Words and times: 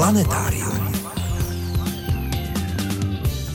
Planetárium. 0.00 0.92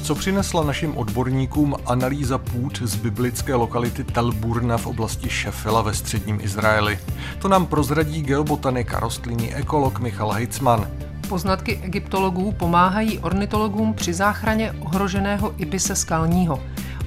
Co 0.04 0.16
přinesla 0.16 0.64
našim 0.64 0.98
odborníkům 0.98 1.76
analýza 1.86 2.38
půd 2.38 2.82
z 2.82 2.96
biblické 2.96 3.56
lokality 3.56 4.04
Tel 4.04 4.32
Burna 4.32 4.78
v 4.78 4.88
oblasti 4.88 5.30
Šefela 5.30 5.82
ve 5.82 5.94
středním 5.94 6.40
Izraeli? 6.42 7.00
To 7.40 7.48
nám 7.48 7.66
prozradí 7.66 8.22
geobotanik 8.22 8.94
a 8.94 9.00
rostlinný 9.00 9.56
ekolog 9.56 10.00
Michal 10.00 10.32
Heitzman. 10.32 10.88
Poznatky 11.30 11.80
egyptologů 11.84 12.52
pomáhají 12.52 13.20
ornitologům 13.20 13.94
při 13.94 14.14
záchraně 14.14 14.72
ohroženého 14.72 15.54
ibise 15.58 15.96
skalního. 15.96 16.64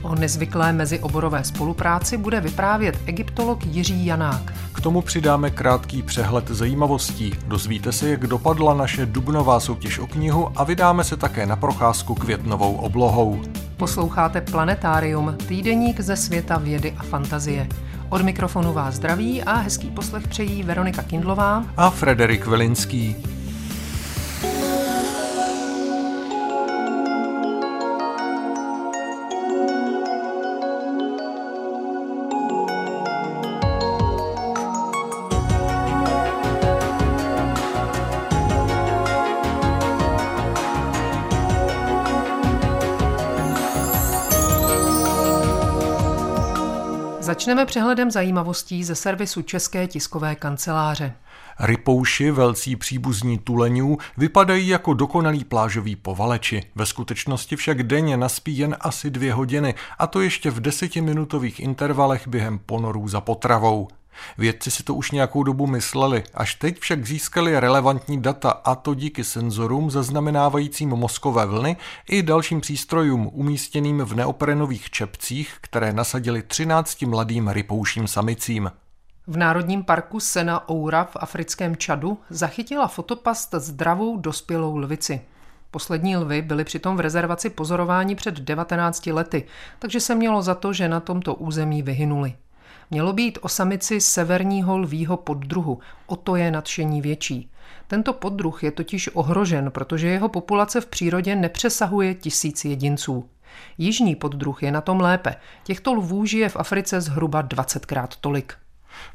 O 0.08 0.14
nezvyklé 0.14 0.72
mezioborové 0.72 1.44
spolupráci 1.44 2.16
bude 2.16 2.40
vyprávět 2.40 2.98
egyptolog 3.06 3.66
Jiří 3.66 4.06
Janák. 4.06 4.52
K 4.72 4.80
tomu 4.80 5.02
přidáme 5.02 5.50
krátký 5.50 6.02
přehled 6.02 6.48
zajímavostí. 6.48 7.32
Dozvíte 7.46 7.92
se, 7.92 8.08
jak 8.08 8.26
dopadla 8.26 8.74
naše 8.74 9.06
dubnová 9.06 9.60
soutěž 9.60 9.98
o 9.98 10.06
knihu 10.06 10.48
a 10.56 10.64
vydáme 10.64 11.04
se 11.04 11.16
také 11.16 11.46
na 11.46 11.56
procházku 11.56 12.14
květnovou 12.14 12.76
oblohou. 12.76 13.40
Posloucháte 13.76 14.40
Planetárium, 14.40 15.36
týdeník 15.46 16.00
ze 16.00 16.16
světa 16.16 16.58
vědy 16.58 16.94
a 16.98 17.02
fantazie. 17.02 17.68
Od 18.08 18.22
mikrofonu 18.22 18.72
vás 18.72 18.94
zdraví 18.94 19.42
a 19.42 19.54
hezký 19.54 19.90
poslech 19.90 20.28
přejí 20.28 20.62
Veronika 20.62 21.02
Kindlová 21.02 21.64
a 21.76 21.90
Frederik 21.90 22.46
Velinský. 22.46 23.16
Začneme 47.38 47.66
přehledem 47.66 48.10
zajímavostí 48.10 48.84
ze 48.84 48.94
servisu 48.94 49.42
České 49.42 49.86
tiskové 49.86 50.34
kanceláře. 50.34 51.14
Rypouši, 51.60 52.30
velcí 52.30 52.76
příbuzní 52.76 53.38
tuleňů, 53.38 53.98
vypadají 54.16 54.68
jako 54.68 54.94
dokonalí 54.94 55.44
plážoví 55.44 55.96
povaleči. 55.96 56.62
Ve 56.74 56.86
skutečnosti 56.86 57.56
však 57.56 57.82
denně 57.82 58.16
naspí 58.16 58.58
jen 58.58 58.76
asi 58.80 59.10
dvě 59.10 59.32
hodiny, 59.32 59.74
a 59.98 60.06
to 60.06 60.20
ještě 60.20 60.50
v 60.50 60.60
desetiminutových 60.60 61.60
intervalech 61.60 62.28
během 62.28 62.58
ponorů 62.58 63.08
za 63.08 63.20
potravou. 63.20 63.88
Vědci 64.38 64.70
si 64.70 64.82
to 64.82 64.94
už 64.94 65.10
nějakou 65.10 65.42
dobu 65.42 65.66
mysleli, 65.66 66.24
až 66.34 66.54
teď 66.54 66.78
však 66.78 67.06
získali 67.06 67.60
relevantní 67.60 68.22
data 68.22 68.50
a 68.50 68.74
to 68.74 68.94
díky 68.94 69.24
senzorům 69.24 69.90
zaznamenávajícím 69.90 70.88
mozkové 70.88 71.46
vlny 71.46 71.76
i 72.08 72.22
dalším 72.22 72.60
přístrojům 72.60 73.30
umístěným 73.32 73.98
v 73.98 74.14
neoprenových 74.14 74.90
čepcích, 74.90 75.56
které 75.60 75.92
nasadili 75.92 76.42
13 76.42 77.02
mladým 77.02 77.48
rypouším 77.48 78.08
samicím. 78.08 78.70
V 79.26 79.36
Národním 79.36 79.84
parku 79.84 80.20
Sena 80.20 80.68
Oura 80.68 81.04
v 81.04 81.16
africkém 81.16 81.76
Čadu 81.76 82.18
zachytila 82.30 82.88
fotopast 82.88 83.54
zdravou 83.54 84.16
dospělou 84.16 84.76
lvici. 84.76 85.20
Poslední 85.70 86.16
lvy 86.16 86.42
byly 86.42 86.64
přitom 86.64 86.96
v 86.96 87.00
rezervaci 87.00 87.50
pozorováni 87.50 88.14
před 88.14 88.34
19 88.34 89.06
lety, 89.06 89.46
takže 89.78 90.00
se 90.00 90.14
mělo 90.14 90.42
za 90.42 90.54
to, 90.54 90.72
že 90.72 90.88
na 90.88 91.00
tomto 91.00 91.34
území 91.34 91.82
vyhynuli. 91.82 92.34
Mělo 92.90 93.12
být 93.12 93.38
o 93.42 93.48
samici 93.48 94.00
severního 94.00 94.78
lvího 94.78 95.16
poddruhu, 95.16 95.78
o 96.06 96.16
to 96.16 96.36
je 96.36 96.50
nadšení 96.50 97.02
větší. 97.02 97.50
Tento 97.86 98.12
poddruh 98.12 98.62
je 98.62 98.70
totiž 98.70 99.10
ohrožen, 99.14 99.70
protože 99.70 100.08
jeho 100.08 100.28
populace 100.28 100.80
v 100.80 100.86
přírodě 100.86 101.36
nepřesahuje 101.36 102.14
tisíc 102.14 102.64
jedinců. 102.64 103.28
Jižní 103.78 104.16
poddruh 104.16 104.62
je 104.62 104.72
na 104.72 104.80
tom 104.80 105.00
lépe. 105.00 105.36
Těchto 105.64 105.94
lvů 105.94 106.26
žije 106.26 106.48
v 106.48 106.56
Africe 106.56 107.00
zhruba 107.00 107.42
20krát 107.42 108.08
tolik. 108.20 108.54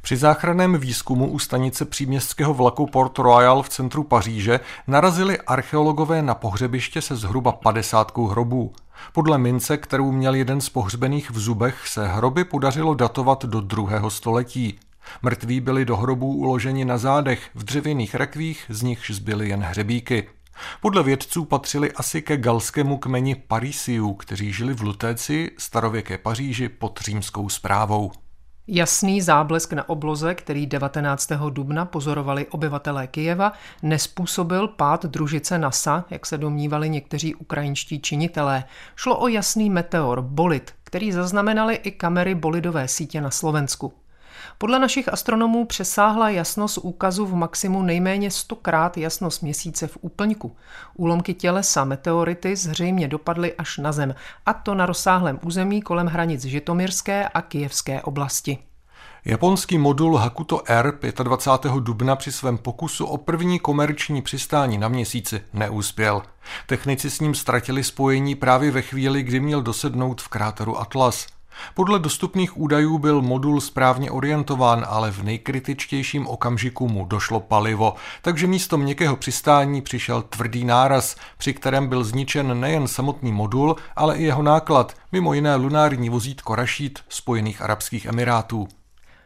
Při 0.02 0.18
záchranném 0.18 0.78
výzkumu 0.78 1.32
u 1.32 1.40
stanice 1.40 1.86
příměstského 1.86 2.54
vlaku 2.54 2.88
Port 2.88 3.20
Royal 3.20 3.64
v 3.64 3.70
centru 3.70 4.04
Paříže 4.04 4.60
narazili 4.88 5.38
archeologové 5.38 6.22
na 6.22 6.36
pohřebiště 6.36 7.02
se 7.02 7.16
zhruba 7.16 7.52
50 7.52 8.18
hrobů. 8.18 8.74
Podle 9.14 9.38
mince, 9.38 9.78
kterou 9.78 10.12
měl 10.12 10.36
jeden 10.36 10.62
z 10.62 10.70
pohřbených 10.70 11.32
v 11.32 11.40
zubech, 11.40 11.88
se 11.88 12.08
hroby 12.08 12.44
podařilo 12.44 12.94
datovat 12.94 13.46
do 13.46 13.62
druhého 13.62 14.10
století. 14.10 14.80
Mrtví 15.22 15.60
byli 15.60 15.86
do 15.86 15.98
hrobů 15.98 16.36
uloženi 16.36 16.86
na 16.86 16.98
zádech, 16.98 17.50
v 17.56 17.64
dřevěných 17.64 18.16
rakvích, 18.16 18.66
z 18.70 18.82
nichž 18.82 19.12
zbyly 19.12 19.50
jen 19.50 19.62
hřebíky. 19.62 20.30
Podle 20.82 21.04
vědců 21.04 21.46
patřili 21.46 21.92
asi 21.92 22.22
ke 22.22 22.38
galskému 22.38 22.98
kmeni 22.98 23.36
Parisiů, 23.36 24.14
kteří 24.14 24.54
žili 24.54 24.74
v 24.74 24.82
Lutéci, 24.82 25.52
starověké 25.58 26.18
Paříži 26.18 26.70
pod 26.70 27.00
římskou 27.02 27.50
zprávou. 27.50 28.12
Jasný 28.68 29.22
záblesk 29.22 29.74
na 29.74 29.90
obloze, 29.90 30.36
který 30.36 30.66
19. 30.66 31.32
dubna 31.50 31.86
pozorovali 31.86 32.48
obyvatelé 32.48 33.08
Kijeva, 33.08 33.54
nespůsobil 33.82 34.68
pád 34.68 35.06
družice 35.06 35.58
NASA, 35.58 36.06
jak 36.10 36.26
se 36.26 36.38
domnívali 36.38 36.90
někteří 36.90 37.36
ukrajinští 37.36 38.02
činitelé. 38.02 38.64
Šlo 38.96 39.20
o 39.20 39.28
jasný 39.28 39.70
meteor, 39.70 40.22
bolit, 40.22 40.74
který 40.84 41.12
zaznamenali 41.12 41.76
i 41.76 41.92
kamery 41.92 42.36
bolidové 42.36 42.88
sítě 42.88 43.22
na 43.22 43.32
Slovensku. 43.32 43.94
Podle 44.58 44.80
našich 44.80 45.14
astronomů 45.14 45.66
přesáhla 45.66 46.30
jasnost 46.30 46.78
úkazu 46.78 47.26
v 47.26 47.36
maximu 47.36 47.82
nejméně 47.82 48.32
stokrát 48.32 48.98
jasnost 48.98 49.44
měsíce 49.44 49.88
v 49.88 49.98
úplňku. 50.02 50.56
Úlomky 50.96 51.34
tělesa 51.34 51.84
meteority 51.84 52.56
zřejmě 52.56 53.08
dopadly 53.08 53.54
až 53.54 53.78
na 53.78 53.92
Zem, 53.92 54.16
a 54.46 54.54
to 54.54 54.76
na 54.76 54.86
rozsáhlém 54.86 55.40
území 55.46 55.82
kolem 55.82 56.08
hranic 56.08 56.46
Žitomirské 56.46 57.28
a 57.28 57.42
Kijevské 57.42 58.02
oblasti. 58.02 58.58
Japonský 59.26 59.78
modul 59.78 60.18
Hakuto 60.18 60.62
R 60.66 60.94
25. 61.24 61.74
dubna 61.80 62.16
při 62.16 62.32
svém 62.32 62.58
pokusu 62.58 63.06
o 63.06 63.18
první 63.18 63.60
komerční 63.60 64.22
přistání 64.22 64.78
na 64.78 64.88
měsíci 64.88 65.42
neuspěl. 65.54 66.22
Technici 66.68 67.10
s 67.10 67.20
ním 67.20 67.36
ztratili 67.36 67.84
spojení 67.84 68.36
právě 68.36 68.72
ve 68.72 68.82
chvíli, 68.82 69.24
kdy 69.24 69.40
měl 69.40 69.62
dosednout 69.62 70.22
v 70.22 70.28
kráteru 70.28 70.80
Atlas. 70.80 71.28
Podle 71.74 72.00
dostupných 72.00 72.58
údajů 72.58 72.98
byl 72.98 73.22
modul 73.22 73.62
správně 73.62 74.12
orientován, 74.12 74.86
ale 74.90 75.12
v 75.12 75.24
nejkritičtějším 75.24 76.28
okamžiku 76.28 76.88
mu 76.88 77.06
došlo 77.06 77.40
palivo, 77.40 77.94
takže 78.22 78.48
místo 78.48 78.78
měkkého 78.78 79.16
přistání 79.16 79.82
přišel 79.82 80.22
tvrdý 80.22 80.66
náraz, 80.66 81.16
při 81.38 81.54
kterém 81.54 81.88
byl 81.88 82.04
zničen 82.04 82.60
nejen 82.60 82.88
samotný 82.88 83.32
modul, 83.32 83.76
ale 83.96 84.18
i 84.18 84.24
jeho 84.24 84.44
náklad, 84.44 84.94
mimo 85.12 85.34
jiné 85.34 85.56
lunární 85.56 86.10
vozítko 86.10 86.56
Rashid 86.56 87.00
Spojených 87.10 87.62
Arabských 87.62 88.06
Emirátů. 88.06 88.68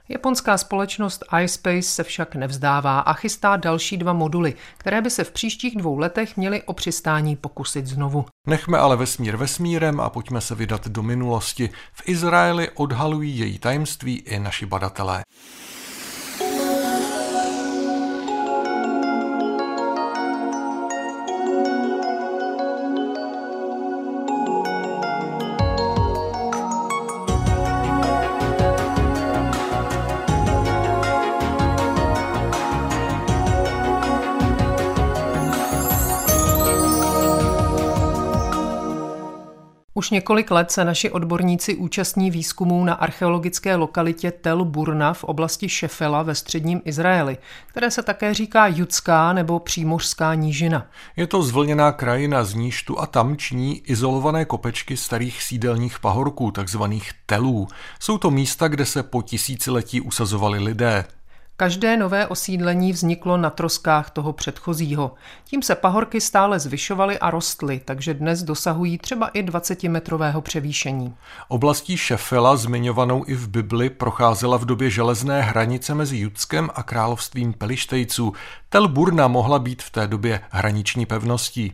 Japonská 0.09 0.57
společnost 0.57 1.23
iSpace 1.44 1.81
se 1.81 2.03
však 2.03 2.35
nevzdává 2.35 3.00
a 3.00 3.13
chystá 3.13 3.56
další 3.56 3.97
dva 3.97 4.13
moduly, 4.13 4.53
které 4.78 5.01
by 5.01 5.09
se 5.09 5.23
v 5.23 5.31
příštích 5.31 5.78
dvou 5.78 5.97
letech 5.97 6.38
měly 6.38 6.63
o 6.63 6.73
přistání 6.73 7.35
pokusit 7.35 7.88
znovu. 7.88 8.25
Nechme 8.47 8.78
ale 8.78 8.96
vesmír 8.96 9.35
vesmírem 9.35 10.00
a 10.01 10.09
pojďme 10.09 10.41
se 10.41 10.56
vydat 10.56 10.88
do 10.88 11.03
minulosti. 11.03 11.69
V 11.94 12.09
Izraeli 12.09 12.69
odhalují 12.69 13.40
její 13.40 13.59
tajemství 13.59 14.16
i 14.16 14.40
naši 14.40 14.66
badatelé. 14.66 15.23
Už 39.97 40.09
několik 40.09 40.52
let 40.52 40.72
se 40.72 40.85
naši 40.85 41.11
odborníci 41.11 41.76
účastní 41.76 42.32
výzkumů 42.32 42.85
na 42.85 42.94
archeologické 42.94 43.76
lokalitě 43.76 44.32
Tel 44.32 44.66
Burna 44.66 45.14
v 45.14 45.23
oblasti 45.23 45.70
Šefela 45.70 46.23
ve 46.23 46.35
středním 46.35 46.82
Izraeli, 46.85 47.38
které 47.67 47.91
se 47.91 48.03
také 48.03 48.34
říká 48.34 48.67
Judská 48.67 49.34
nebo 49.34 49.59
Přímořská 49.59 50.34
nížina. 50.34 50.88
Je 51.16 51.28
to 51.28 51.44
zvlněná 51.44 51.91
krajina 51.91 52.44
z 52.44 52.53
níž 52.53 52.84
tu 52.84 52.99
a 52.99 53.05
tam 53.05 53.38
činí 53.38 53.78
izolované 53.78 54.46
kopečky 54.46 54.97
starých 54.97 55.44
sídelních 55.44 55.99
pahorků, 55.99 56.52
takzvaných 56.52 57.11
telů. 57.26 57.67
Jsou 57.99 58.17
to 58.17 58.32
místa, 58.32 58.67
kde 58.67 58.85
se 58.85 59.03
po 59.03 59.22
tisíciletí 59.22 60.02
usazovali 60.02 60.59
lidé. 60.59 61.05
Každé 61.59 61.98
nové 61.98 62.28
osídlení 62.28 62.94
vzniklo 62.94 63.38
na 63.38 63.50
troskách 63.50 64.09
toho 64.09 64.34
předchozího. 64.34 65.12
Tím 65.46 65.62
se 65.62 65.76
pahorky 65.76 66.22
stále 66.22 66.59
zvyšovaly 66.59 67.20
a 67.20 67.32
rostly, 67.32 67.82
takže 67.86 68.14
dnes 68.14 68.44
dosahují 68.44 68.98
třeba 68.98 69.28
i 69.28 69.44
20-metrového 69.44 70.42
převýšení. 70.42 71.16
Oblastí 71.48 71.98
Šefela, 71.98 72.58
zmiňovanou 72.58 73.24
i 73.28 73.34
v 73.36 73.48
Bibli, 73.48 73.90
procházela 73.90 74.58
v 74.58 74.66
době 74.66 74.90
železné 74.90 75.42
hranice 75.42 75.96
mezi 75.96 76.18
Judskem 76.18 76.70
a 76.76 76.84
královstvím 76.84 77.54
Pelištejců. 77.54 78.34
Tel 78.70 78.88
Burna 78.88 79.28
mohla 79.28 79.59
být 79.59 79.84
v 79.84 79.90
té 79.90 80.08
době 80.08 80.42
hraniční 80.50 81.06
pevností. 81.06 81.72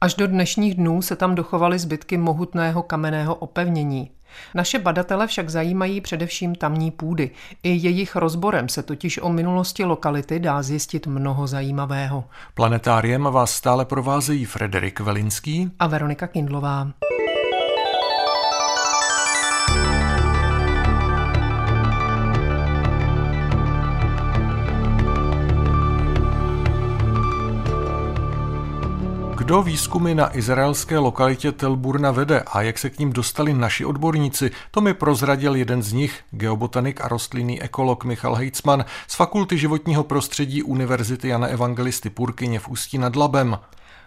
Až 0.00 0.14
do 0.14 0.26
dnešních 0.26 0.74
dnů 0.74 1.02
se 1.02 1.16
tam 1.16 1.34
dochovaly 1.34 1.78
zbytky 1.78 2.16
mohutného 2.16 2.82
kamenného 2.82 3.34
opevnění. 3.34 4.10
Naše 4.54 4.78
badatele 4.78 5.26
však 5.26 5.50
zajímají 5.50 6.00
především 6.00 6.54
tamní 6.54 6.90
půdy. 6.90 7.30
I 7.62 7.68
jejich 7.68 8.16
rozborem 8.16 8.68
se 8.68 8.82
totiž 8.82 9.18
o 9.22 9.28
minulosti 9.28 9.84
lokality 9.84 10.38
dá 10.38 10.62
zjistit 10.62 11.06
mnoho 11.06 11.46
zajímavého. 11.46 12.24
Planetáriem 12.54 13.22
vás 13.22 13.52
stále 13.52 13.84
provázejí 13.84 14.44
Frederik 14.44 15.00
Velinský 15.00 15.70
a 15.78 15.86
Veronika 15.86 16.26
Kindlová. 16.26 16.88
Kdo 29.48 29.62
výzkumy 29.62 30.14
na 30.14 30.36
izraelské 30.36 30.98
lokalitě 30.98 31.52
Telburna 31.52 32.10
vede 32.10 32.40
a 32.40 32.62
jak 32.62 32.78
se 32.78 32.90
k 32.90 32.98
ním 32.98 33.12
dostali 33.12 33.54
naši 33.54 33.84
odborníci, 33.84 34.50
to 34.70 34.80
mi 34.80 34.94
prozradil 34.94 35.56
jeden 35.56 35.82
z 35.82 35.92
nich, 35.92 36.20
geobotanik 36.30 37.00
a 37.00 37.08
rostlinný 37.08 37.62
ekolog 37.62 38.04
Michal 38.04 38.34
Heitzman 38.34 38.84
z 39.06 39.14
Fakulty 39.14 39.58
životního 39.58 40.04
prostředí 40.04 40.62
Univerzity 40.62 41.28
Jana 41.28 41.46
Evangelisty 41.46 42.10
Purkyně 42.10 42.60
v 42.60 42.68
Ústí 42.68 42.98
nad 42.98 43.16
Labem. 43.16 43.58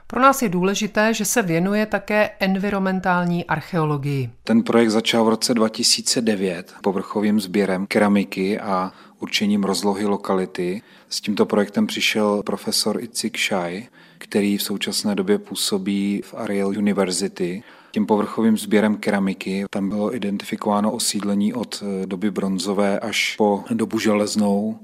Pro 0.08 0.22
nás 0.22 0.42
je 0.42 0.50
důležité, 0.50 1.14
že 1.14 1.26
se 1.26 1.42
věnuje 1.42 1.86
také 1.86 2.30
environmentální 2.40 3.46
archeologii. 3.46 4.30
Ten 4.44 4.64
projekt 4.64 4.90
začal 4.90 5.26
v 5.26 5.30
roce 5.30 5.54
2009 5.54 6.74
povrchovým 6.84 7.40
sběrem 7.40 7.86
keramiky 7.88 8.60
a 8.60 8.92
určením 9.20 9.64
rozlohy 9.64 10.06
lokality. 10.06 10.82
S 11.10 11.22
tímto 11.22 11.46
projektem 11.46 11.88
přišel 11.88 12.44
profesor 12.44 13.04
Itzik 13.04 13.38
Shai, 13.38 13.88
který 14.22 14.58
v 14.58 14.64
současné 14.64 15.16
době 15.16 15.38
působí 15.38 16.22
v 16.26 16.34
Ariel 16.34 16.68
University. 16.68 17.64
Tím 17.92 18.06
povrchovým 18.06 18.58
sběrem 18.58 18.98
keramiky 18.98 19.66
tam 19.70 19.90
bylo 19.90 20.16
identifikováno 20.16 20.92
osídlení 20.92 21.54
od 21.54 21.84
eh, 21.84 22.06
doby 22.06 22.32
bronzové 22.32 23.00
až 23.00 23.36
po 23.38 23.64
dobu 23.70 24.00
železnou 24.00 24.80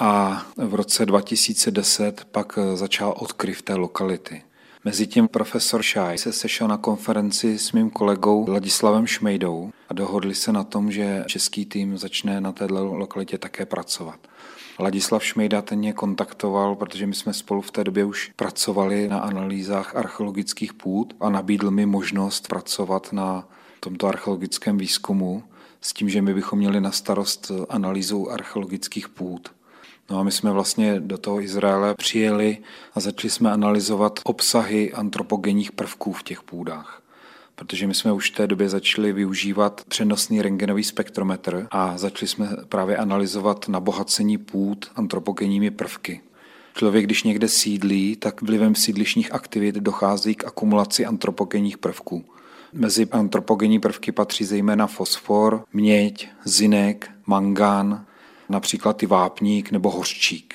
a 0.00 0.42
v 0.56 0.74
roce 0.74 1.06
2010 1.06 2.24
pak 2.30 2.58
eh, 2.58 2.76
začal 2.76 3.14
odkryv 3.18 3.62
té 3.62 3.74
lokality. 3.74 4.42
Mezitím 4.84 5.28
profesor 5.28 5.82
Šaj 5.82 6.18
se 6.18 6.32
sešel 6.32 6.68
na 6.68 6.76
konferenci 6.76 7.58
s 7.58 7.72
mým 7.72 7.90
kolegou 7.90 8.50
Ladislavem 8.50 9.06
Šmejdou 9.06 9.70
a 9.88 9.94
dohodli 9.94 10.34
se 10.34 10.52
na 10.52 10.64
tom, 10.64 10.92
že 10.92 11.24
český 11.26 11.66
tým 11.66 11.98
začne 11.98 12.40
na 12.40 12.52
této 12.52 12.84
lokalitě 12.84 13.38
také 13.38 13.66
pracovat. 13.66 14.20
Ladislav 14.82 15.24
Šmejda 15.24 15.62
ten 15.62 15.78
mě 15.78 15.92
kontaktoval, 15.92 16.74
protože 16.74 17.06
my 17.06 17.14
jsme 17.14 17.34
spolu 17.34 17.60
v 17.60 17.70
té 17.70 17.84
době 17.84 18.04
už 18.04 18.32
pracovali 18.36 19.08
na 19.08 19.18
analýzách 19.18 19.96
archeologických 19.96 20.74
půd 20.74 21.16
a 21.20 21.30
nabídl 21.30 21.70
mi 21.70 21.86
možnost 21.86 22.48
pracovat 22.48 23.12
na 23.12 23.48
tomto 23.80 24.06
archeologickém 24.06 24.78
výzkumu 24.78 25.42
s 25.80 25.92
tím, 25.92 26.08
že 26.08 26.22
my 26.22 26.34
bychom 26.34 26.58
měli 26.58 26.80
na 26.80 26.90
starost 26.90 27.52
analýzu 27.68 28.30
archeologických 28.30 29.08
půd. 29.08 29.52
No 30.10 30.18
a 30.18 30.22
my 30.22 30.32
jsme 30.32 30.50
vlastně 30.50 31.00
do 31.00 31.18
toho 31.18 31.40
Izraele 31.40 31.94
přijeli 31.94 32.58
a 32.94 33.00
začali 33.00 33.30
jsme 33.30 33.52
analyzovat 33.52 34.20
obsahy 34.24 34.92
antropogenních 34.92 35.72
prvků 35.72 36.12
v 36.12 36.22
těch 36.22 36.42
půdách 36.42 36.99
protože 37.60 37.86
my 37.86 37.94
jsme 37.94 38.12
už 38.12 38.30
v 38.30 38.34
té 38.34 38.46
době 38.46 38.68
začali 38.68 39.12
využívat 39.12 39.82
přenosný 39.88 40.42
rengenový 40.42 40.84
spektrometr 40.84 41.66
a 41.70 41.98
začali 41.98 42.28
jsme 42.28 42.48
právě 42.68 42.96
analyzovat 42.96 43.68
nabohacení 43.68 44.38
půd 44.38 44.90
antropogenními 44.96 45.70
prvky. 45.70 46.20
Člověk, 46.74 47.04
když 47.04 47.22
někde 47.22 47.48
sídlí, 47.48 48.16
tak 48.16 48.42
vlivem 48.42 48.74
sídlišních 48.74 49.32
aktivit 49.34 49.74
dochází 49.74 50.34
k 50.34 50.44
akumulaci 50.44 51.06
antropogenních 51.06 51.78
prvků. 51.78 52.24
Mezi 52.72 53.06
antropogenní 53.10 53.80
prvky 53.80 54.12
patří 54.12 54.44
zejména 54.44 54.86
fosfor, 54.86 55.64
měď, 55.72 56.28
zinek, 56.44 57.10
mangán, 57.26 58.06
například 58.48 59.02
i 59.02 59.06
vápník 59.06 59.70
nebo 59.70 59.90
hořčík. 59.90 60.54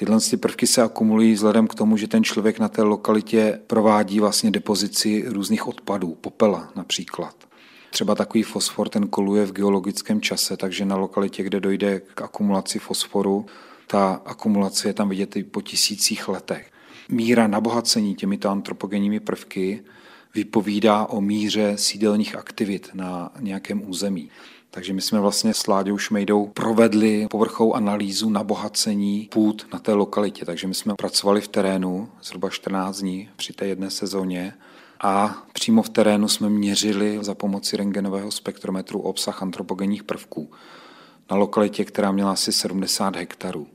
Tyhle 0.00 0.20
ty 0.30 0.36
prvky 0.36 0.66
se 0.66 0.82
akumulují 0.82 1.32
vzhledem 1.32 1.66
k 1.66 1.74
tomu, 1.74 1.96
že 1.96 2.08
ten 2.08 2.24
člověk 2.24 2.58
na 2.58 2.68
té 2.68 2.82
lokalitě 2.82 3.60
provádí 3.66 4.20
vlastně 4.20 4.50
depozici 4.50 5.24
různých 5.26 5.66
odpadů, 5.66 6.14
popela 6.20 6.72
například. 6.76 7.34
Třeba 7.90 8.14
takový 8.14 8.42
fosfor 8.42 8.88
ten 8.88 9.08
koluje 9.08 9.46
v 9.46 9.52
geologickém 9.52 10.20
čase, 10.20 10.56
takže 10.56 10.84
na 10.84 10.96
lokalitě, 10.96 11.42
kde 11.42 11.60
dojde 11.60 12.00
k 12.00 12.22
akumulaci 12.22 12.78
fosforu, 12.78 13.46
ta 13.86 14.22
akumulace 14.24 14.88
je 14.88 14.92
tam 14.92 15.08
vidět 15.08 15.36
i 15.36 15.44
po 15.44 15.60
tisících 15.62 16.28
letech. 16.28 16.70
Míra 17.08 17.46
nabohacení 17.46 18.14
těmito 18.14 18.48
antropogenními 18.48 19.20
prvky 19.20 19.82
vypovídá 20.34 21.06
o 21.06 21.20
míře 21.20 21.72
sídelních 21.76 22.36
aktivit 22.36 22.90
na 22.94 23.32
nějakém 23.40 23.90
území. 23.90 24.30
Takže 24.70 24.92
my 24.92 25.00
jsme 25.00 25.20
vlastně 25.20 25.54
s 25.54 25.66
Láďou 25.66 25.98
Šmejdou 25.98 26.46
provedli 26.46 27.26
povrchovou 27.30 27.74
analýzu 27.74 28.30
nabohacení 28.30 29.28
půd 29.32 29.66
na 29.72 29.78
té 29.78 29.92
lokalitě. 29.92 30.44
Takže 30.44 30.66
my 30.66 30.74
jsme 30.74 30.94
pracovali 30.94 31.40
v 31.40 31.48
terénu 31.48 32.08
zhruba 32.22 32.50
14 32.50 32.98
dní 32.98 33.28
při 33.36 33.52
té 33.52 33.66
jedné 33.66 33.90
sezóně 33.90 34.54
a 35.00 35.42
přímo 35.52 35.82
v 35.82 35.88
terénu 35.88 36.28
jsme 36.28 36.48
měřili 36.48 37.18
za 37.20 37.34
pomoci 37.34 37.76
rengenového 37.76 38.30
spektrometru 38.30 39.00
obsah 39.00 39.42
antropogenních 39.42 40.04
prvků 40.04 40.50
na 41.30 41.36
lokalitě, 41.36 41.84
která 41.84 42.12
měla 42.12 42.32
asi 42.32 42.52
70 42.52 43.16
hektarů. 43.16 43.66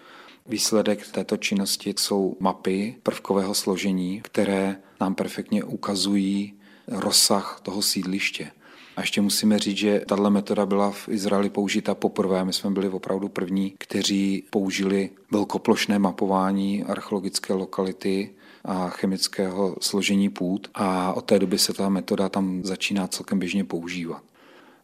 Výsledek 0.46 1.08
této 1.08 1.38
činnosti 1.38 1.94
jsou 2.00 2.38
mapy 2.40 2.96
prvkového 3.04 3.54
složení, 3.54 4.22
které 4.22 4.76
nám 5.02 5.16
perfektně 5.16 5.64
ukazují 5.64 6.54
rozsah 6.88 7.60
toho 7.64 7.82
sídliště. 7.82 8.52
A 8.96 9.02
ještě 9.02 9.22
musíme 9.22 9.60
říct, 9.60 9.78
že 9.78 10.02
tahle 10.08 10.30
metoda 10.30 10.66
byla 10.66 10.92
v 10.92 11.10
Izraeli 11.10 11.50
použita 11.50 11.96
poprvé. 11.96 12.46
My 12.46 12.54
jsme 12.54 12.72
byli 12.72 12.90
opravdu 12.90 13.30
první, 13.30 13.74
kteří 13.78 14.44
použili 14.50 15.10
velkoplošné 15.32 16.00
mapování 16.00 16.84
archeologické 16.84 17.54
lokality 17.54 18.30
a 18.66 18.90
chemického 18.90 19.76
složení 19.82 20.30
půd 20.30 20.68
a 20.74 21.14
od 21.14 21.26
té 21.26 21.40
doby 21.40 21.58
se 21.58 21.74
ta 21.74 21.90
metoda 21.90 22.30
tam 22.30 22.62
začíná 22.64 23.08
celkem 23.08 23.40
běžně 23.40 23.64
používat. 23.64 24.24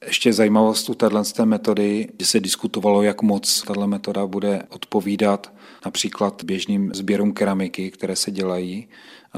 Ještě 0.05 0.33
zajímavost 0.33 0.89
u 0.89 0.93
této 0.93 1.45
metody, 1.45 2.07
že 2.19 2.25
se 2.25 2.39
diskutovalo, 2.39 3.03
jak 3.03 3.21
moc 3.21 3.61
tato 3.61 3.87
metoda 3.87 4.27
bude 4.27 4.63
odpovídat 4.69 5.53
například 5.85 6.43
běžným 6.43 6.91
sběrům 6.93 7.33
keramiky, 7.33 7.91
které 7.91 8.15
se 8.15 8.31
dělají 8.31 8.87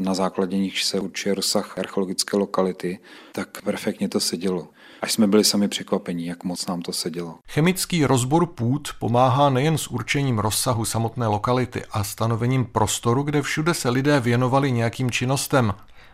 na 0.02 0.14
základě 0.14 0.58
nich 0.58 0.84
se 0.84 1.00
určuje 1.00 1.36
rozsah 1.36 1.78
archeologické 1.78 2.38
lokality, 2.38 3.00
tak 3.32 3.62
perfektně 3.62 4.10
to 4.10 4.20
sedělo. 4.20 4.68
Až 5.02 5.12
jsme 5.12 5.28
byli 5.28 5.44
sami 5.44 5.68
překvapení, 5.68 6.26
jak 6.26 6.44
moc 6.44 6.66
nám 6.68 6.82
to 6.82 6.94
sedělo. 6.94 7.40
Chemický 7.48 8.06
rozbor 8.06 8.46
půd 8.46 8.90
pomáhá 9.00 9.50
nejen 9.50 9.78
s 9.78 9.88
určením 9.88 10.40
rozsahu 10.40 10.86
samotné 10.86 11.28
lokality 11.28 11.84
a 11.92 12.04
stanovením 12.04 12.66
prostoru, 12.66 13.24
kde 13.24 13.42
všude 13.42 13.74
se 13.74 13.90
lidé 13.90 14.20
věnovali 14.20 14.72
nějakým 14.72 15.12
činnostem, 15.12 15.74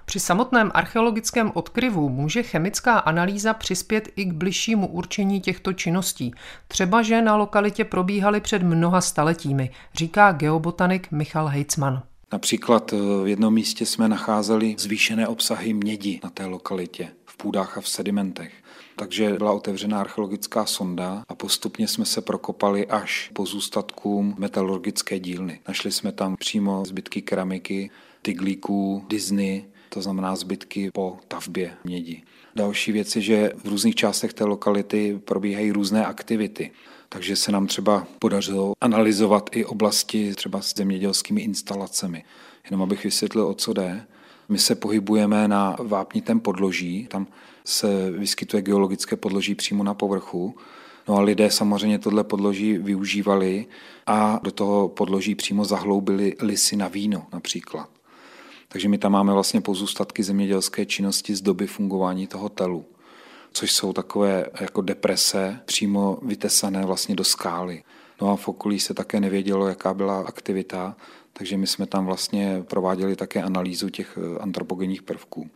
při 0.10 0.20
samotném 0.20 0.72
archeologickém 0.74 1.52
odkryvu 1.54 2.10
může 2.10 2.44
chemická 2.44 3.00
analýza 3.00 3.54
přispět 3.54 4.10
i 4.16 4.26
k 4.26 4.34
bližšímu 4.34 4.88
určení 4.88 5.42
těchto 5.42 5.74
činností. 5.74 6.34
Třeba, 6.68 7.02
že 7.02 7.22
na 7.22 7.36
lokalitě 7.36 7.86
probíhaly 7.86 8.42
před 8.42 8.64
mnoha 8.64 9.02
staletími, 9.02 9.70
říká 9.94 10.32
geobotanik 10.32 11.12
Michal 11.12 11.48
Heitzman. 11.48 12.04
Například 12.32 12.94
eh, 12.94 12.98
v 13.24 13.28
jednom 13.28 13.54
místě 13.54 13.86
jsme 13.86 14.10
nacházeli 14.10 14.76
zvýšené 14.80 15.28
obsahy 15.28 15.74
mědi 15.74 16.20
na 16.24 16.30
té 16.30 16.46
lokalitě, 16.46 17.12
v 17.26 17.38
půdách 17.38 17.78
a 17.78 17.82
v 17.82 17.90
sedimentech. 17.90 18.54
Takže 18.96 19.34
byla 19.34 19.52
otevřena 19.52 20.00
archeologická 20.00 20.66
sonda 20.66 21.24
a 21.28 21.36
postupně 21.36 21.88
jsme 21.88 22.06
se 22.06 22.22
prokopali 22.22 22.88
až 22.88 23.32
po 23.34 23.46
zůstatkům 23.46 24.36
metalurgické 24.38 25.20
dílny. 25.20 25.60
Našli 25.68 25.92
jsme 25.92 26.12
tam 26.12 26.36
přímo 26.36 26.86
zbytky 26.86 27.22
keramiky, 27.22 27.92
tyglíků, 28.22 29.06
Disney, 29.08 29.66
to 29.90 30.02
znamená 30.02 30.36
zbytky 30.36 30.92
po 30.94 31.18
tavbě 31.28 31.74
mědi. 31.84 32.24
Další 32.56 32.92
věc 32.92 33.16
je, 33.16 33.22
že 33.22 33.52
v 33.64 33.68
různých 33.68 33.96
částech 33.96 34.34
té 34.34 34.44
lokality 34.44 35.20
probíhají 35.26 35.72
různé 35.72 36.06
aktivity. 36.06 36.72
Takže 37.10 37.36
se 37.36 37.52
nám 37.52 37.68
třeba 37.68 38.08
podařilo 38.20 38.74
analyzovat 38.82 39.50
i 39.52 39.66
oblasti 39.66 40.34
třeba 40.36 40.62
s 40.62 40.76
zemědělskými 40.76 41.42
instalacemi. 41.42 42.24
Jenom 42.66 42.82
abych 42.82 43.04
vysvětlil, 43.04 43.48
o 43.48 43.54
co 43.54 43.74
jde. 43.74 44.06
My 44.50 44.60
se 44.60 44.76
pohybujeme 44.76 45.48
na 45.48 45.76
vápnitém 45.80 46.40
podloží, 46.40 47.08
tam 47.08 47.28
se 47.66 48.12
vyskytuje 48.12 48.62
geologické 48.62 49.16
podloží 49.16 49.56
přímo 49.56 49.84
na 49.84 49.94
povrchu. 49.94 50.56
No 51.08 51.16
a 51.16 51.22
lidé 51.22 51.52
samozřejmě 51.52 52.00
tohle 52.00 52.24
podloží 52.24 52.78
využívali 52.78 53.66
a 54.08 54.40
do 54.44 54.52
toho 54.52 54.88
podloží 54.88 55.36
přímo 55.36 55.66
zahloubili 55.66 56.36
lisy 56.42 56.76
na 56.76 56.88
víno 56.88 57.28
například. 57.34 57.90
Takže 58.68 58.90
my 58.90 58.98
tam 58.98 59.12
máme 59.12 59.34
vlastně 59.34 59.62
pozůstatky 59.62 60.24
zemědělské 60.24 60.86
činnosti 60.86 61.36
z 61.36 61.42
doby 61.42 61.68
fungování 61.68 62.28
toho 62.28 62.50
telu, 62.50 62.86
což 63.52 63.72
jsou 63.72 63.94
takové 63.94 64.46
jako 64.62 64.82
deprese 64.82 65.60
přímo 65.66 66.20
vytesané 66.22 66.86
vlastně 66.86 67.16
do 67.16 67.24
skály. 67.24 67.84
No 68.22 68.30
a 68.30 68.36
v 68.36 68.48
okolí 68.48 68.80
se 68.80 68.94
také 68.94 69.20
nevědělo, 69.20 69.68
jaká 69.68 69.94
byla 69.94 70.20
aktivita, 70.20 70.96
takže 71.34 71.58
my 71.58 71.68
jsme 71.68 71.86
tam 71.86 72.06
vlastně 72.06 72.64
prováděli 72.68 73.16
také 73.16 73.44
analýzu 73.44 73.90
těch 73.90 74.18
eh, 74.18 74.40
antropogenních 74.40 75.02
prvků. 75.02 75.50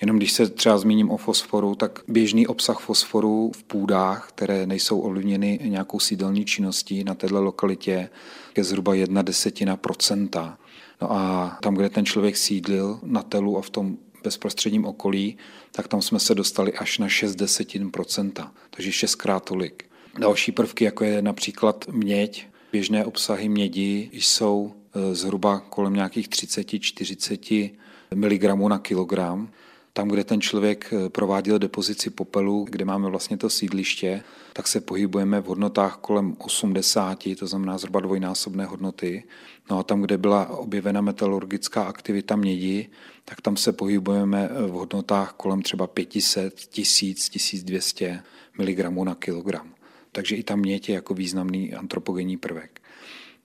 Jenom 0.00 0.16
když 0.16 0.32
se 0.32 0.48
třeba 0.48 0.78
zmíním 0.78 1.10
o 1.10 1.16
fosforu, 1.16 1.74
tak 1.74 2.00
běžný 2.08 2.46
obsah 2.46 2.78
fosforu 2.78 3.52
v 3.56 3.62
půdách, 3.62 4.28
které 4.28 4.66
nejsou 4.66 5.00
ovlivněny 5.00 5.58
nějakou 5.62 6.00
sídelní 6.00 6.44
činností 6.44 7.04
na 7.04 7.14
této 7.14 7.42
lokalitě, 7.42 8.10
je 8.56 8.64
zhruba 8.64 8.94
jedna 8.94 9.22
desetina 9.22 9.76
procenta. 9.76 10.58
No 11.00 11.12
a 11.12 11.58
tam, 11.62 11.74
kde 11.74 11.90
ten 11.90 12.06
člověk 12.06 12.36
sídlil 12.36 13.00
na 13.02 13.22
telu 13.22 13.58
a 13.58 13.62
v 13.62 13.70
tom 13.70 13.96
bezprostředním 14.22 14.84
okolí, 14.84 15.36
tak 15.72 15.88
tam 15.88 16.02
jsme 16.02 16.18
se 16.18 16.34
dostali 16.34 16.72
až 16.72 16.98
na 16.98 17.08
6 17.08 17.34
desetin 17.36 17.90
procenta, 17.90 18.52
takže 18.70 18.92
šestkrát 18.92 19.44
tolik. 19.44 19.84
Další 20.18 20.52
prvky, 20.52 20.84
jako 20.84 21.04
je 21.04 21.22
například 21.22 21.84
měď, 21.88 22.46
běžné 22.72 23.04
obsahy 23.04 23.48
mědi 23.48 24.10
jsou 24.12 24.74
e, 24.94 25.14
zhruba 25.14 25.60
kolem 25.60 25.94
nějakých 25.94 26.28
30-40 26.28 27.70
mg 28.14 28.68
na 28.68 28.78
kilogram. 28.78 29.48
Tam, 29.92 30.08
kde 30.08 30.24
ten 30.24 30.40
člověk 30.40 30.92
e, 30.92 31.08
prováděl 31.08 31.58
depozici 31.58 32.10
popelu, 32.10 32.66
kde 32.70 32.84
máme 32.84 33.08
vlastně 33.08 33.36
to 33.36 33.50
sídliště, 33.50 34.22
tak 34.52 34.68
se 34.68 34.80
pohybujeme 34.80 35.40
v 35.40 35.44
hodnotách 35.44 35.96
kolem 35.96 36.36
80, 36.38 37.18
to 37.38 37.46
znamená 37.46 37.78
zhruba 37.78 38.00
dvojnásobné 38.00 38.64
hodnoty. 38.64 39.24
No 39.70 39.78
a 39.78 39.82
tam, 39.82 40.02
kde 40.02 40.18
byla 40.18 40.48
objevena 40.48 41.00
metalurgická 41.00 41.82
aktivita 41.82 42.36
mědi, 42.36 42.88
tak 43.24 43.40
tam 43.40 43.56
se 43.56 43.72
pohybujeme 43.72 44.48
v 44.66 44.70
hodnotách 44.70 45.32
kolem 45.32 45.62
třeba 45.62 45.86
500, 45.86 46.54
1000, 46.54 47.28
1200 47.28 48.22
mg 48.58 48.78
na 49.04 49.14
kilogram. 49.14 49.74
Takže 50.12 50.36
i 50.36 50.42
tam 50.42 50.58
měď 50.58 50.88
je 50.88 50.94
jako 50.94 51.14
významný 51.14 51.74
antropogenní 51.74 52.36
prvek. 52.36 52.80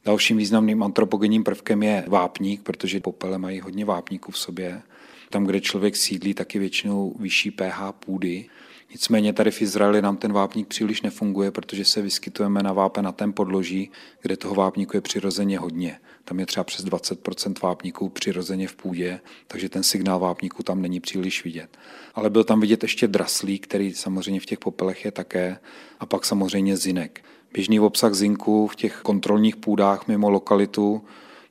Dalším 0.05 0.37
významným 0.37 0.83
antropogenním 0.83 1.43
prvkem 1.43 1.83
je 1.83 2.05
vápník, 2.07 2.61
protože 2.63 2.99
popele 2.99 3.37
mají 3.37 3.59
hodně 3.59 3.85
vápníků 3.85 4.31
v 4.31 4.37
sobě. 4.37 4.81
Tam, 5.29 5.45
kde 5.45 5.61
člověk 5.61 5.95
sídlí, 5.95 6.33
taky 6.33 6.59
většinou 6.59 7.15
vyšší 7.19 7.51
pH 7.51 7.91
půdy. 7.99 8.45
Nicméně 8.91 9.33
tady 9.33 9.51
v 9.51 9.61
Izraeli 9.61 10.01
nám 10.01 10.17
ten 10.17 10.33
vápník 10.33 10.67
příliš 10.67 11.01
nefunguje, 11.01 11.51
protože 11.51 11.85
se 11.85 12.01
vyskytujeme 12.01 12.63
na 12.63 12.73
vápe 12.73 13.01
na 13.01 13.11
tém 13.11 13.33
podloží, 13.33 13.91
kde 14.21 14.37
toho 14.37 14.55
vápníku 14.55 14.97
je 14.97 15.01
přirozeně 15.01 15.59
hodně. 15.59 15.99
Tam 16.23 16.39
je 16.39 16.45
třeba 16.45 16.63
přes 16.63 16.85
20% 16.85 17.53
vápníků 17.63 18.09
přirozeně 18.09 18.67
v 18.67 18.75
půdě, 18.75 19.19
takže 19.47 19.69
ten 19.69 19.83
signál 19.83 20.19
vápníku 20.19 20.63
tam 20.63 20.81
není 20.81 20.99
příliš 20.99 21.43
vidět. 21.43 21.77
Ale 22.15 22.29
byl 22.29 22.43
tam 22.43 22.61
vidět 22.61 22.83
ještě 22.83 23.07
draslík, 23.07 23.67
který 23.67 23.93
samozřejmě 23.93 24.39
v 24.39 24.45
těch 24.45 24.59
popelech 24.59 25.05
je 25.05 25.11
také, 25.11 25.57
a 25.99 26.05
pak 26.05 26.25
samozřejmě 26.25 26.77
zinek. 26.77 27.23
Běžný 27.53 27.79
obsah 27.79 28.13
zinku 28.13 28.67
v 28.67 28.75
těch 28.75 28.99
kontrolních 29.03 29.55
půdách 29.55 30.07
mimo 30.07 30.29
lokalitu 30.29 31.03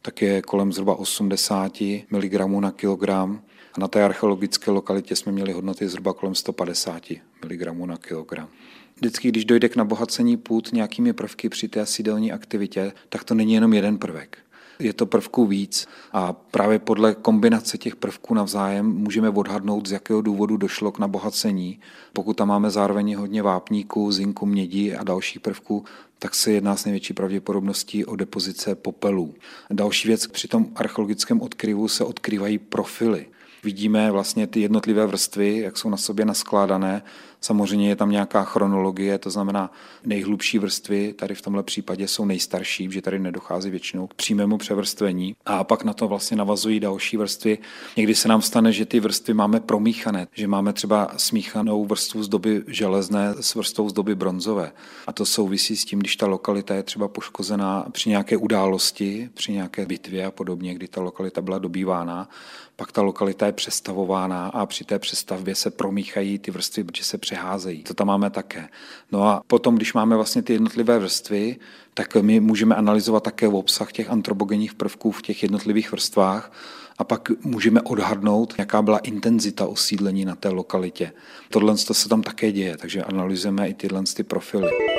tak 0.07 0.23
je 0.23 0.43
kolem 0.43 0.73
zhruba 0.73 0.95
80 0.95 1.81
mg 2.11 2.35
na 2.61 2.71
kilogram. 2.71 3.43
A 3.77 3.81
na 3.81 3.89
té 3.89 4.05
archeologické 4.05 4.71
lokalitě 4.71 5.17
jsme 5.17 5.33
měli 5.33 5.53
hodnoty 5.53 5.89
zhruba 5.89 6.13
kolem 6.13 6.35
150 6.35 7.03
mg 7.45 7.87
na 7.87 7.97
kilogram. 7.97 8.49
Vždycky, 8.97 9.29
když 9.29 9.45
dojde 9.45 9.69
k 9.69 9.77
nabohacení 9.77 10.37
půd 10.37 10.73
nějakými 10.73 11.13
prvky 11.13 11.49
při 11.49 11.69
té 11.69 11.81
asidelní 11.81 12.33
aktivitě, 12.33 12.93
tak 13.09 13.25
to 13.25 13.35
není 13.35 13.53
jenom 13.53 13.73
jeden 13.73 13.99
prvek. 13.99 14.39
Je 14.79 14.93
to 14.93 15.07
prvků 15.07 15.47
víc 15.47 15.89
a 16.13 16.33
právě 16.33 16.79
podle 16.79 17.15
kombinace 17.15 17.79
těch 17.79 17.97
prvků 17.97 18.35
navzájem 18.35 18.87
můžeme 18.87 19.31
odhadnout, 19.31 19.89
z 19.89 19.93
jakého 19.93 20.21
důvodu 20.21 20.57
došlo 20.57 20.93
k 20.93 20.99
nabohacení. 20.99 21.81
Pokud 22.13 22.37
tam 22.37 22.49
máme 22.49 22.71
zároveň 22.71 23.17
hodně 23.17 23.43
vápníků, 23.43 24.13
zinku, 24.13 24.47
mědi 24.47 24.95
a 24.95 25.05
dalších 25.05 25.41
prvků, 25.41 25.85
tak 26.19 26.35
se 26.35 26.53
jedná 26.53 26.77
s 26.77 26.85
největší 26.85 27.13
pravděpodobností 27.13 28.05
o 28.05 28.17
depozice 28.17 28.75
popelů. 28.75 29.35
Další 29.71 30.09
věc, 30.09 30.27
při 30.27 30.49
tom 30.49 30.67
archeologickém 30.75 31.41
odkryvu 31.41 31.89
se 31.89 32.05
odkrývají 32.05 32.59
profily 32.59 33.27
vidíme 33.65 34.11
vlastně 34.11 34.47
ty 34.47 34.61
jednotlivé 34.61 35.07
vrstvy, 35.07 35.59
jak 35.59 35.77
jsou 35.77 35.91
na 35.91 35.97
sobě 35.97 36.25
naskládané. 36.25 37.03
Samozřejmě 37.47 37.89
je 37.89 37.97
tam 37.97 38.11
nějaká 38.11 38.45
chronologie, 38.45 39.19
to 39.19 39.31
znamená 39.31 39.71
nejhlubší 40.05 40.59
vrstvy, 40.59 41.13
tady 41.13 41.35
v 41.35 41.43
tomhle 41.43 41.63
případě 41.63 42.09
jsou 42.09 42.25
nejstarší, 42.25 42.89
že 42.91 43.03
tady 43.03 43.19
nedochází 43.19 43.71
většinou 43.71 44.07
k 44.07 44.15
přímému 44.15 44.59
převrstvení. 44.59 45.37
A 45.47 45.65
pak 45.65 45.85
na 45.85 45.93
to 45.93 46.09
vlastně 46.09 46.37
navazují 46.37 46.81
další 46.81 47.17
vrstvy. 47.17 47.59
Někdy 47.97 48.15
se 48.15 48.29
nám 48.29 48.43
stane, 48.43 48.73
že 48.73 48.87
ty 48.87 49.01
vrstvy 49.01 49.35
máme 49.35 49.61
promíchané, 49.61 50.27
že 50.33 50.47
máme 50.47 50.73
třeba 50.73 51.11
smíchanou 51.17 51.85
vrstvu 51.85 52.23
z 52.23 52.29
doby 52.29 52.63
železné 52.67 53.35
s 53.41 53.55
vrstvou 53.55 53.89
z 53.89 53.93
doby 53.93 54.15
bronzové. 54.15 54.73
A 55.07 55.13
to 55.13 55.27
souvisí 55.27 55.77
s 55.77 55.85
tím, 55.85 55.99
když 55.99 56.17
ta 56.17 56.27
lokalita 56.27 56.75
je 56.75 56.83
třeba 56.83 57.09
poškozená 57.09 57.87
při 57.93 58.09
nějaké 58.09 58.37
události, 58.37 59.31
při 59.35 59.53
nějaké 59.53 59.87
bitvě 59.87 60.27
a 60.27 60.31
podobně, 60.31 60.75
kdy 60.75 60.89
ta 60.89 61.01
lokalita 61.01 61.41
byla 61.41 61.59
dobývána 61.59 62.29
pak 62.77 62.93
ta 62.93 63.03
lokalita 63.03 63.47
je 63.47 63.53
přestavována 63.53 64.49
a 64.49 64.67
při 64.67 64.85
té 64.85 64.99
přestavbě 64.99 65.55
se 65.55 65.71
promíchají 65.71 66.39
ty 66.39 66.51
vrstvy, 66.51 66.85
protože 66.85 67.05
se 67.05 67.19
přeházejí. 67.37 67.83
To 67.83 67.95
tam 67.95 68.07
máme 68.07 68.31
také. 68.31 68.69
No 69.13 69.29
a 69.29 69.43
potom, 69.47 69.75
když 69.75 69.95
máme 69.95 70.17
vlastně 70.17 70.43
ty 70.43 70.53
jednotlivé 70.53 70.99
vrstvy, 70.99 71.57
tak 71.95 72.17
my 72.17 72.41
můžeme 72.41 72.75
analyzovat 72.75 73.23
také 73.23 73.49
obsah 73.49 73.93
těch 73.93 74.11
antropogenních 74.11 74.75
prvků 74.75 75.11
v 75.11 75.23
těch 75.23 75.43
jednotlivých 75.43 75.93
vrstvách 75.93 76.53
a 76.99 77.05
pak 77.05 77.29
můžeme 77.45 77.83
odhadnout, 77.83 78.55
jaká 78.59 78.83
byla 78.83 78.99
intenzita 78.99 79.67
osídlení 79.67 80.25
na 80.25 80.35
té 80.35 80.49
lokalitě. 80.49 81.13
Tohle 81.51 81.77
se 81.77 82.09
tam 82.09 82.23
také 82.23 82.53
děje, 82.53 82.77
takže 82.77 83.05
analyzujeme 83.05 83.69
i 83.69 83.75
tyhle 83.75 84.03
ty 84.17 84.23
profily. 84.23 84.96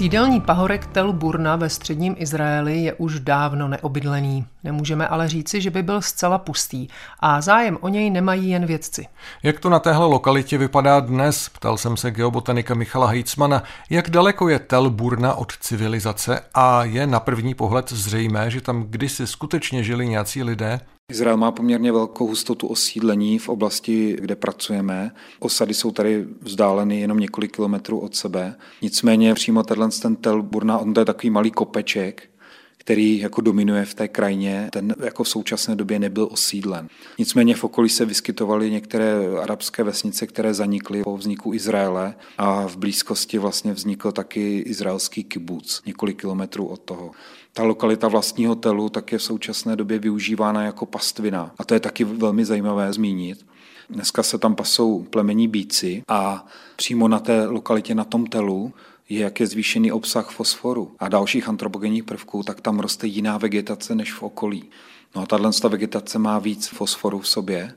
Sídelní 0.00 0.40
pahorek 0.40 0.86
Tel 0.86 1.12
Burna 1.12 1.56
ve 1.56 1.68
středním 1.68 2.14
Izraeli 2.18 2.78
je 2.78 2.94
už 2.94 3.20
dávno 3.20 3.68
neobydlený. 3.68 4.46
Nemůžeme 4.64 5.08
ale 5.08 5.28
říci, 5.28 5.60
že 5.60 5.70
by 5.70 5.82
byl 5.82 6.02
zcela 6.02 6.38
pustý 6.38 6.88
a 7.18 7.40
zájem 7.40 7.78
o 7.80 7.88
něj 7.88 8.10
nemají 8.10 8.50
jen 8.50 8.66
vědci. 8.66 9.06
Jak 9.42 9.60
to 9.60 9.70
na 9.70 9.78
téhle 9.78 10.06
lokalitě 10.06 10.58
vypadá 10.58 11.00
dnes, 11.00 11.48
ptal 11.48 11.76
jsem 11.76 11.96
se 11.96 12.10
geobotanika 12.10 12.74
Michala 12.74 13.06
Heitzmana, 13.06 13.62
jak 13.90 14.10
daleko 14.10 14.48
je 14.48 14.58
Tel 14.58 14.90
Burna 14.90 15.34
od 15.34 15.52
civilizace 15.52 16.40
a 16.54 16.84
je 16.84 17.06
na 17.06 17.20
první 17.20 17.54
pohled 17.54 17.92
zřejmé, 17.92 18.50
že 18.50 18.60
tam 18.60 18.82
kdysi 18.82 19.26
skutečně 19.26 19.84
žili 19.84 20.08
nějací 20.08 20.42
lidé? 20.42 20.80
Izrael 21.10 21.36
má 21.36 21.52
poměrně 21.52 21.92
velkou 21.92 22.26
hustotu 22.26 22.66
osídlení 22.66 23.38
v 23.38 23.48
oblasti, 23.48 24.16
kde 24.20 24.36
pracujeme. 24.36 25.12
Osady 25.38 25.74
jsou 25.74 25.90
tady 25.90 26.26
vzdáleny 26.40 27.00
jenom 27.00 27.18
několik 27.18 27.56
kilometrů 27.56 27.98
od 27.98 28.16
sebe. 28.16 28.54
Nicméně 28.82 29.34
přímo 29.34 29.62
tenhle 29.62 29.88
ten 30.02 30.16
Tel 30.16 30.42
Burna, 30.42 30.78
on 30.78 30.94
to 30.94 31.00
je 31.00 31.04
takový 31.04 31.30
malý 31.30 31.50
kopeček, 31.50 32.29
který 32.80 33.18
jako 33.18 33.40
dominuje 33.40 33.84
v 33.84 33.94
té 33.94 34.08
krajině, 34.08 34.68
ten 34.72 34.94
jako 35.04 35.24
v 35.24 35.28
současné 35.28 35.76
době 35.76 35.98
nebyl 35.98 36.28
osídlen. 36.30 36.88
Nicméně 37.18 37.54
v 37.54 37.64
okolí 37.64 37.88
se 37.88 38.04
vyskytovaly 38.04 38.70
některé 38.70 39.14
arabské 39.42 39.82
vesnice, 39.84 40.26
které 40.26 40.54
zanikly 40.54 41.02
po 41.02 41.16
vzniku 41.16 41.54
Izraele 41.54 42.14
a 42.38 42.66
v 42.66 42.76
blízkosti 42.76 43.38
vlastně 43.38 43.72
vznikl 43.72 44.12
taky 44.12 44.58
izraelský 44.58 45.24
kibuc, 45.24 45.82
několik 45.86 46.20
kilometrů 46.20 46.66
od 46.66 46.80
toho. 46.80 47.10
Ta 47.52 47.62
lokalita 47.62 48.08
vlastního 48.08 48.54
telu 48.54 48.88
tak 48.88 49.12
je 49.12 49.18
v 49.18 49.22
současné 49.22 49.76
době 49.76 49.98
využívána 49.98 50.62
jako 50.62 50.86
pastvina. 50.86 51.54
A 51.58 51.64
to 51.64 51.74
je 51.74 51.80
taky 51.80 52.04
velmi 52.04 52.44
zajímavé 52.44 52.92
zmínit. 52.92 53.46
Dneska 53.90 54.22
se 54.22 54.38
tam 54.38 54.54
pasou 54.54 55.02
plemení 55.02 55.48
bíci 55.48 56.02
a 56.08 56.46
přímo 56.76 57.08
na 57.08 57.18
té 57.18 57.46
lokalitě, 57.46 57.94
na 57.94 58.04
tom 58.04 58.26
telu, 58.26 58.72
je, 59.10 59.20
jak 59.20 59.40
je 59.40 59.46
zvýšený 59.46 59.92
obsah 59.92 60.30
fosforu 60.30 60.94
a 60.98 61.08
dalších 61.08 61.48
antropogenních 61.48 62.04
prvků, 62.04 62.42
tak 62.42 62.60
tam 62.60 62.80
roste 62.80 63.06
jiná 63.06 63.38
vegetace 63.38 63.94
než 63.94 64.12
v 64.12 64.22
okolí. 64.22 64.64
No 65.14 65.22
a 65.22 65.26
tato 65.26 65.68
vegetace 65.68 66.18
má 66.18 66.38
víc 66.38 66.66
fosforu 66.66 67.18
v 67.18 67.28
sobě 67.28 67.74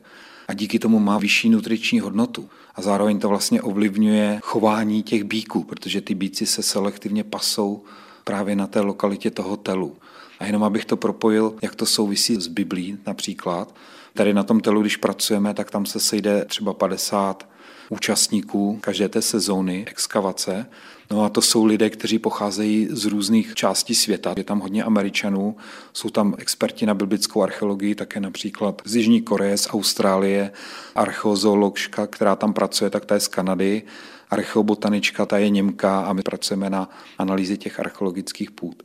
a 0.48 0.54
díky 0.54 0.80
tomu 0.80 1.00
má 1.00 1.18
vyšší 1.18 1.50
nutriční 1.50 2.00
hodnotu. 2.00 2.50
A 2.76 2.82
zároveň 2.82 3.20
to 3.20 3.30
vlastně 3.30 3.62
ovlivňuje 3.62 4.40
chování 4.44 5.04
těch 5.04 5.24
bíků, 5.24 5.64
protože 5.64 6.02
ty 6.02 6.16
bíci 6.16 6.46
se 6.46 6.64
selektivně 6.64 7.24
pasou 7.24 7.84
právě 8.24 8.56
na 8.56 8.68
té 8.68 8.80
lokalitě 8.80 9.32
toho 9.32 9.58
telu. 9.58 9.96
A 10.40 10.46
jenom 10.46 10.64
abych 10.64 10.86
to 10.86 10.98
propojil, 10.98 11.56
jak 11.62 11.76
to 11.76 11.86
souvisí 11.86 12.36
s 12.36 12.48
Biblí 12.48 12.98
například. 13.08 13.76
Tady 14.14 14.34
na 14.34 14.44
tom 14.44 14.60
telu, 14.60 14.82
když 14.82 14.98
pracujeme, 14.98 15.54
tak 15.54 15.72
tam 15.72 15.86
se 15.86 16.00
sejde 16.00 16.46
třeba 16.46 16.74
50 16.74 17.53
účastníků 17.94 18.78
každé 18.82 19.10
té 19.10 19.22
sezóny 19.22 19.86
exkavace. 19.88 20.66
No 21.12 21.24
a 21.24 21.30
to 21.30 21.42
jsou 21.42 21.66
lidé, 21.66 21.90
kteří 21.90 22.20
pocházejí 22.20 22.88
z 22.92 23.06
různých 23.06 23.54
částí 23.56 23.96
světa. 23.96 24.34
Je 24.38 24.44
tam 24.44 24.60
hodně 24.60 24.84
Američanů, 24.84 25.56
jsou 25.94 26.10
tam 26.10 26.36
experti 26.38 26.86
na 26.86 26.94
biblickou 26.94 27.44
archeologii, 27.44 27.96
také 27.96 28.20
například 28.20 28.82
z 28.86 28.96
Jižní 28.96 29.22
Koreje, 29.22 29.58
z 29.58 29.68
Austrálie, 29.74 30.52
archeozooložka, 30.96 32.08
která 32.08 32.36
tam 32.36 32.54
pracuje, 32.54 32.90
tak 32.90 33.06
ta 33.06 33.16
je 33.16 33.20
z 33.20 33.28
Kanady, 33.28 33.82
archeobotanička, 34.30 35.26
ta 35.26 35.38
je 35.38 35.50
Němka 35.50 36.02
a 36.02 36.14
my 36.14 36.22
pracujeme 36.22 36.70
na 36.70 36.90
analýze 37.18 37.58
těch 37.58 37.80
archeologických 37.80 38.52
půd. 38.52 38.84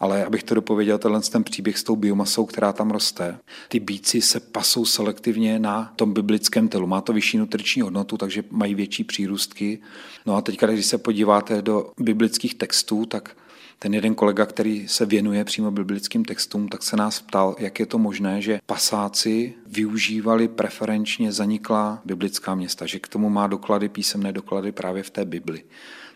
Ale 0.00 0.24
abych 0.24 0.42
to 0.42 0.54
dopověděl, 0.54 0.98
tenhle 0.98 1.20
ten 1.20 1.44
příběh 1.44 1.78
s 1.78 1.82
tou 1.82 1.96
biomasou, 1.96 2.46
která 2.46 2.72
tam 2.72 2.90
roste, 2.90 3.38
ty 3.68 3.80
bíci 3.80 4.22
se 4.22 4.40
pasou 4.40 4.84
selektivně 4.84 5.58
na 5.58 5.92
tom 5.96 6.12
biblickém 6.12 6.68
telu. 6.68 6.86
Má 6.86 7.00
to 7.00 7.12
vyšší 7.12 7.38
nutriční 7.38 7.82
hodnotu, 7.82 8.16
takže 8.16 8.44
mají 8.50 8.74
větší 8.74 9.04
přírůstky. 9.04 9.78
No 10.26 10.36
a 10.36 10.40
teď, 10.40 10.60
když 10.60 10.86
se 10.86 10.98
podíváte 10.98 11.62
do 11.62 11.92
biblických 11.98 12.54
textů, 12.54 13.06
tak 13.06 13.36
ten 13.78 13.94
jeden 13.94 14.14
kolega, 14.14 14.46
který 14.46 14.88
se 14.88 15.06
věnuje 15.06 15.44
přímo 15.44 15.70
biblickým 15.70 16.24
textům, 16.24 16.68
tak 16.68 16.82
se 16.82 16.96
nás 16.96 17.20
ptal, 17.20 17.56
jak 17.58 17.80
je 17.80 17.86
to 17.86 17.98
možné, 17.98 18.42
že 18.42 18.60
pasáci 18.66 19.54
využívali 19.66 20.48
preferenčně 20.48 21.32
zaniklá 21.32 22.02
biblická 22.04 22.54
města, 22.54 22.86
že 22.86 22.98
k 22.98 23.08
tomu 23.08 23.30
má 23.30 23.46
doklady, 23.46 23.88
písemné 23.88 24.32
doklady 24.32 24.72
právě 24.72 25.02
v 25.02 25.10
té 25.10 25.24
Bibli. 25.24 25.64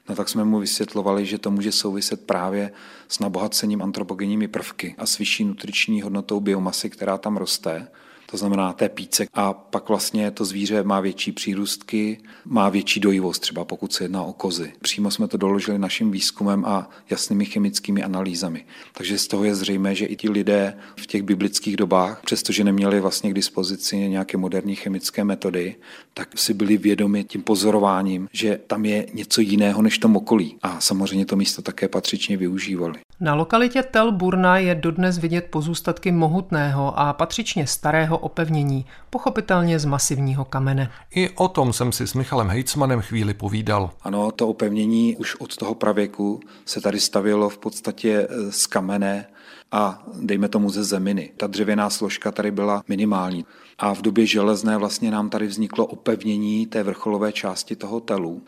No 0.09 0.17
tak 0.17 0.29
jsme 0.29 0.45
mu 0.45 0.61
vysvětlovali, 0.61 1.27
že 1.27 1.39
to 1.39 1.51
může 1.51 1.73
souviset 1.73 2.27
právě 2.27 2.73
s 3.09 3.19
nabohacením 3.19 3.83
antropogenními 3.83 4.49
prvky 4.49 4.95
a 4.99 5.07
s 5.07 5.19
vyšší 5.19 5.45
nutriční 5.45 6.03
hodnotou 6.03 6.41
biomasy, 6.41 6.91
která 6.91 7.19
tam 7.19 7.37
roste 7.37 7.89
to 8.33 8.39
znamená 8.39 8.73
té 8.73 8.89
píce. 8.89 9.27
A 9.35 9.53
pak 9.53 9.89
vlastně 9.89 10.31
to 10.31 10.45
zvíře 10.45 10.83
má 10.83 11.01
větší 11.01 11.33
přírůstky, 11.33 12.19
má 12.45 12.69
větší 12.69 13.01
dojivost, 13.01 13.43
třeba 13.43 13.65
pokud 13.65 13.93
se 13.93 14.05
jedná 14.05 14.23
o 14.23 14.33
kozy. 14.33 14.73
Přímo 14.81 15.11
jsme 15.11 15.29
to 15.29 15.37
doložili 15.37 15.79
naším 15.79 16.11
výzkumem 16.11 16.65
a 16.65 16.91
jasnými 17.11 17.45
chemickými 17.45 18.03
analýzami. 18.03 18.65
Takže 18.93 19.19
z 19.19 19.27
toho 19.27 19.45
je 19.45 19.55
zřejmé, 19.55 19.95
že 19.95 20.07
i 20.07 20.17
ti 20.17 20.31
lidé 20.31 20.77
v 20.97 21.07
těch 21.07 21.23
biblických 21.23 21.77
dobách, 21.77 22.21
přestože 22.25 22.65
neměli 22.65 23.01
vlastně 23.01 23.31
k 23.31 23.35
dispozici 23.35 23.97
nějaké 23.97 24.37
moderní 24.37 24.75
chemické 24.75 25.25
metody, 25.25 25.75
tak 26.15 26.39
si 26.39 26.55
byli 26.55 26.77
vědomi 26.77 27.25
tím 27.25 27.43
pozorováním, 27.43 28.29
že 28.33 28.61
tam 28.67 28.85
je 28.85 29.07
něco 29.15 29.41
jiného 29.41 29.83
než 29.83 29.99
tom 29.99 30.17
okolí. 30.17 30.57
A 30.63 30.81
samozřejmě 30.81 31.27
to 31.27 31.37
místo 31.37 31.63
také 31.63 31.89
patřičně 31.89 32.37
využívali. 32.37 33.01
Na 33.21 33.35
lokalitě 33.35 33.83
Tel 33.83 34.13
Burna 34.13 34.59
je 34.59 34.75
dodnes 34.75 35.19
vidět 35.19 35.47
pozůstatky 35.51 36.13
mohutného 36.13 36.99
a 36.99 37.13
patřičně 37.13 37.67
starého 37.67 38.22
opevnění, 38.23 38.87
pochopitelně 39.11 39.79
z 39.79 39.85
masivního 39.85 40.45
kamene. 40.45 40.91
I 41.15 41.31
o 41.31 41.49
tom 41.49 41.73
jsem 41.73 41.93
si 41.93 42.07
s 42.07 42.15
Michalem 42.15 42.49
Hejcmanem 42.49 43.01
chvíli 43.01 43.35
povídal. 43.35 43.91
Ano, 44.03 44.33
to 44.33 44.49
opevnění 44.49 45.17
už 45.17 45.35
od 45.35 45.57
toho 45.57 45.75
pravěku 45.75 46.41
se 46.65 46.81
tady 46.81 47.01
stavělo 47.01 47.49
v 47.49 47.59
podstatě 47.59 48.29
eh, 48.31 48.53
z 48.53 48.67
kamene 48.67 49.27
a 49.73 50.03
dejme 50.21 50.49
tomu 50.49 50.71
ze 50.71 50.85
zeminy. 50.85 51.31
Ta 51.37 51.47
dřevěná 51.47 51.91
složka 51.91 52.33
tady 52.33 52.51
byla 52.51 52.83
minimální. 52.89 53.45
A 53.79 53.95
v 53.95 54.03
době 54.03 54.27
železné 54.27 54.77
vlastně 54.77 55.11
nám 55.11 55.31
tady 55.31 55.47
vzniklo 55.47 55.87
opevnění 55.87 56.67
té 56.67 56.83
vrcholové 56.83 57.33
části 57.33 57.77
toho 57.77 58.01
telu 58.01 58.43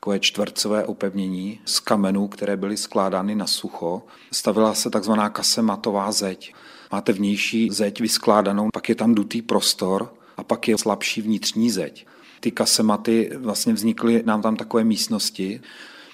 takové 0.00 0.20
čtvercové 0.20 0.84
opevnění 0.84 1.60
z 1.64 1.80
kamenů, 1.80 2.28
které 2.28 2.56
byly 2.56 2.76
skládány 2.76 3.34
na 3.34 3.46
sucho. 3.46 4.02
Stavila 4.32 4.74
se 4.74 4.90
takzvaná 4.90 5.28
kasematová 5.28 6.12
zeď. 6.12 6.54
Máte 6.92 7.12
vnější 7.12 7.70
zeď 7.70 8.00
vyskládanou, 8.00 8.68
pak 8.72 8.88
je 8.88 8.94
tam 8.94 9.14
dutý 9.14 9.42
prostor 9.42 10.14
a 10.36 10.44
pak 10.44 10.68
je 10.68 10.78
slabší 10.78 11.22
vnitřní 11.22 11.70
zeď. 11.70 12.06
Ty 12.40 12.50
kasematy 12.50 13.30
vlastně 13.36 13.72
vznikly 13.72 14.22
nám 14.26 14.42
tam 14.42 14.56
takové 14.56 14.84
místnosti, 14.84 15.60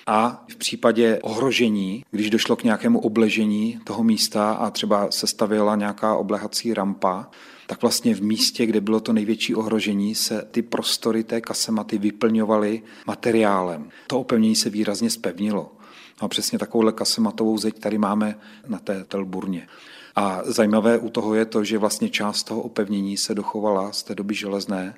a 0.06 0.44
v 0.48 0.56
případě 0.56 1.18
ohrožení, 1.22 2.04
když 2.10 2.30
došlo 2.30 2.56
k 2.56 2.64
nějakému 2.64 3.00
obležení 3.00 3.80
toho 3.84 4.04
místa 4.04 4.52
a 4.52 4.70
třeba 4.70 5.10
se 5.10 5.26
stavila 5.26 5.76
nějaká 5.76 6.16
oblehací 6.16 6.74
rampa, 6.74 7.30
tak 7.66 7.82
vlastně 7.82 8.14
v 8.14 8.22
místě, 8.22 8.66
kde 8.66 8.80
bylo 8.80 9.00
to 9.00 9.12
největší 9.12 9.54
ohrožení, 9.54 10.14
se 10.14 10.48
ty 10.50 10.62
prostory 10.62 11.24
té 11.24 11.40
kasematy 11.40 11.98
vyplňovaly 11.98 12.82
materiálem. 13.06 13.90
To 14.06 14.20
opevnění 14.20 14.54
se 14.54 14.70
výrazně 14.70 15.10
spevnilo. 15.10 15.72
A 16.20 16.28
přesně 16.28 16.58
takovouhle 16.58 16.92
kasematovou 16.92 17.58
zeď 17.58 17.78
tady 17.78 17.98
máme 17.98 18.38
na 18.68 18.78
té 18.78 19.04
telburně. 19.04 19.68
A 20.16 20.40
zajímavé 20.44 20.98
u 20.98 21.10
toho 21.10 21.34
je 21.34 21.44
to, 21.44 21.64
že 21.64 21.78
vlastně 21.78 22.08
část 22.08 22.42
toho 22.42 22.60
opevnění 22.60 23.16
se 23.16 23.34
dochovala 23.34 23.92
z 23.92 24.02
té 24.02 24.14
doby 24.14 24.34
železné. 24.34 24.94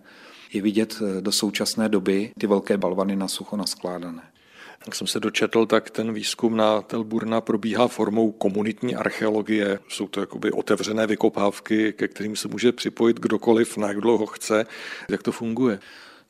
Je 0.52 0.62
vidět 0.62 1.02
eh, 1.02 1.20
do 1.20 1.32
současné 1.32 1.88
doby 1.88 2.32
ty 2.38 2.46
velké 2.46 2.76
balvany 2.76 3.16
na 3.16 3.28
sucho 3.28 3.56
naskládané. 3.56 4.22
Jak 4.86 4.94
jsem 4.94 5.06
se 5.06 5.20
dočetl, 5.20 5.66
tak 5.66 5.90
ten 5.90 6.12
výzkum 6.12 6.56
na 6.56 6.82
Telburna 6.82 7.40
probíhá 7.40 7.88
formou 7.88 8.32
komunitní 8.32 8.96
archeologie. 8.96 9.78
Jsou 9.88 10.08
to 10.08 10.20
jakoby 10.20 10.52
otevřené 10.52 11.06
vykopávky, 11.06 11.92
ke 11.92 12.08
kterým 12.08 12.36
se 12.36 12.48
může 12.48 12.72
připojit 12.72 13.20
kdokoliv, 13.20 13.76
na 13.76 13.88
jak 13.88 14.00
dlouho 14.00 14.26
chce. 14.26 14.66
Jak 15.08 15.22
to 15.22 15.32
funguje? 15.32 15.78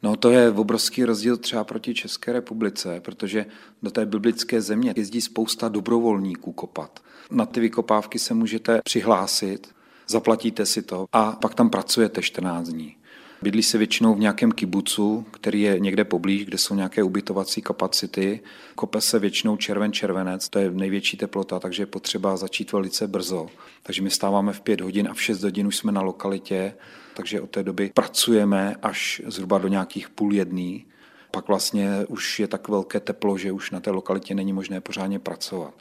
No 0.02 0.16
to 0.16 0.30
je 0.30 0.50
obrovský 0.50 1.04
rozdíl 1.04 1.36
třeba 1.36 1.64
proti 1.64 1.94
České 1.94 2.32
republice, 2.32 3.00
protože 3.00 3.46
do 3.82 3.90
té 3.90 4.06
biblické 4.06 4.60
země 4.60 4.94
jezdí 4.96 5.20
spousta 5.20 5.68
dobrovolníků 5.68 6.52
kopat. 6.52 7.00
Na 7.30 7.46
ty 7.46 7.60
vykopávky 7.60 8.18
se 8.18 8.34
můžete 8.34 8.80
přihlásit, 8.84 9.68
zaplatíte 10.08 10.66
si 10.66 10.82
to 10.82 11.06
a 11.12 11.32
pak 11.32 11.54
tam 11.54 11.70
pracujete 11.70 12.22
14 12.22 12.68
dní. 12.68 12.97
Bydlí 13.42 13.62
se 13.62 13.78
většinou 13.78 14.14
v 14.14 14.20
nějakém 14.20 14.52
kibucu, 14.52 15.26
který 15.30 15.60
je 15.60 15.78
někde 15.78 16.04
poblíž, 16.04 16.44
kde 16.44 16.58
jsou 16.58 16.74
nějaké 16.74 17.02
ubytovací 17.02 17.62
kapacity. 17.62 18.40
Kope 18.74 19.00
se 19.00 19.18
většinou 19.18 19.56
červen-červenec, 19.56 20.48
to 20.48 20.58
je 20.58 20.70
největší 20.70 21.16
teplota, 21.16 21.58
takže 21.60 21.82
je 21.82 21.86
potřeba 21.86 22.36
začít 22.36 22.72
velice 22.72 23.06
brzo. 23.06 23.46
Takže 23.82 24.02
my 24.02 24.10
stáváme 24.10 24.52
v 24.52 24.60
pět 24.60 24.80
hodin 24.80 25.08
a 25.10 25.14
v 25.14 25.22
šest 25.22 25.42
hodin 25.42 25.66
už 25.66 25.76
jsme 25.76 25.92
na 25.92 26.00
lokalitě, 26.00 26.74
takže 27.14 27.40
od 27.40 27.50
té 27.50 27.62
doby 27.62 27.90
pracujeme 27.94 28.76
až 28.82 29.22
zhruba 29.26 29.58
do 29.58 29.68
nějakých 29.68 30.08
půl 30.08 30.34
jedný. 30.34 30.86
Pak 31.30 31.48
vlastně 31.48 31.90
už 32.08 32.40
je 32.40 32.48
tak 32.48 32.68
velké 32.68 33.00
teplo, 33.00 33.38
že 33.38 33.52
už 33.52 33.70
na 33.70 33.80
té 33.80 33.90
lokalitě 33.90 34.34
není 34.34 34.52
možné 34.52 34.80
pořádně 34.80 35.18
pracovat 35.18 35.74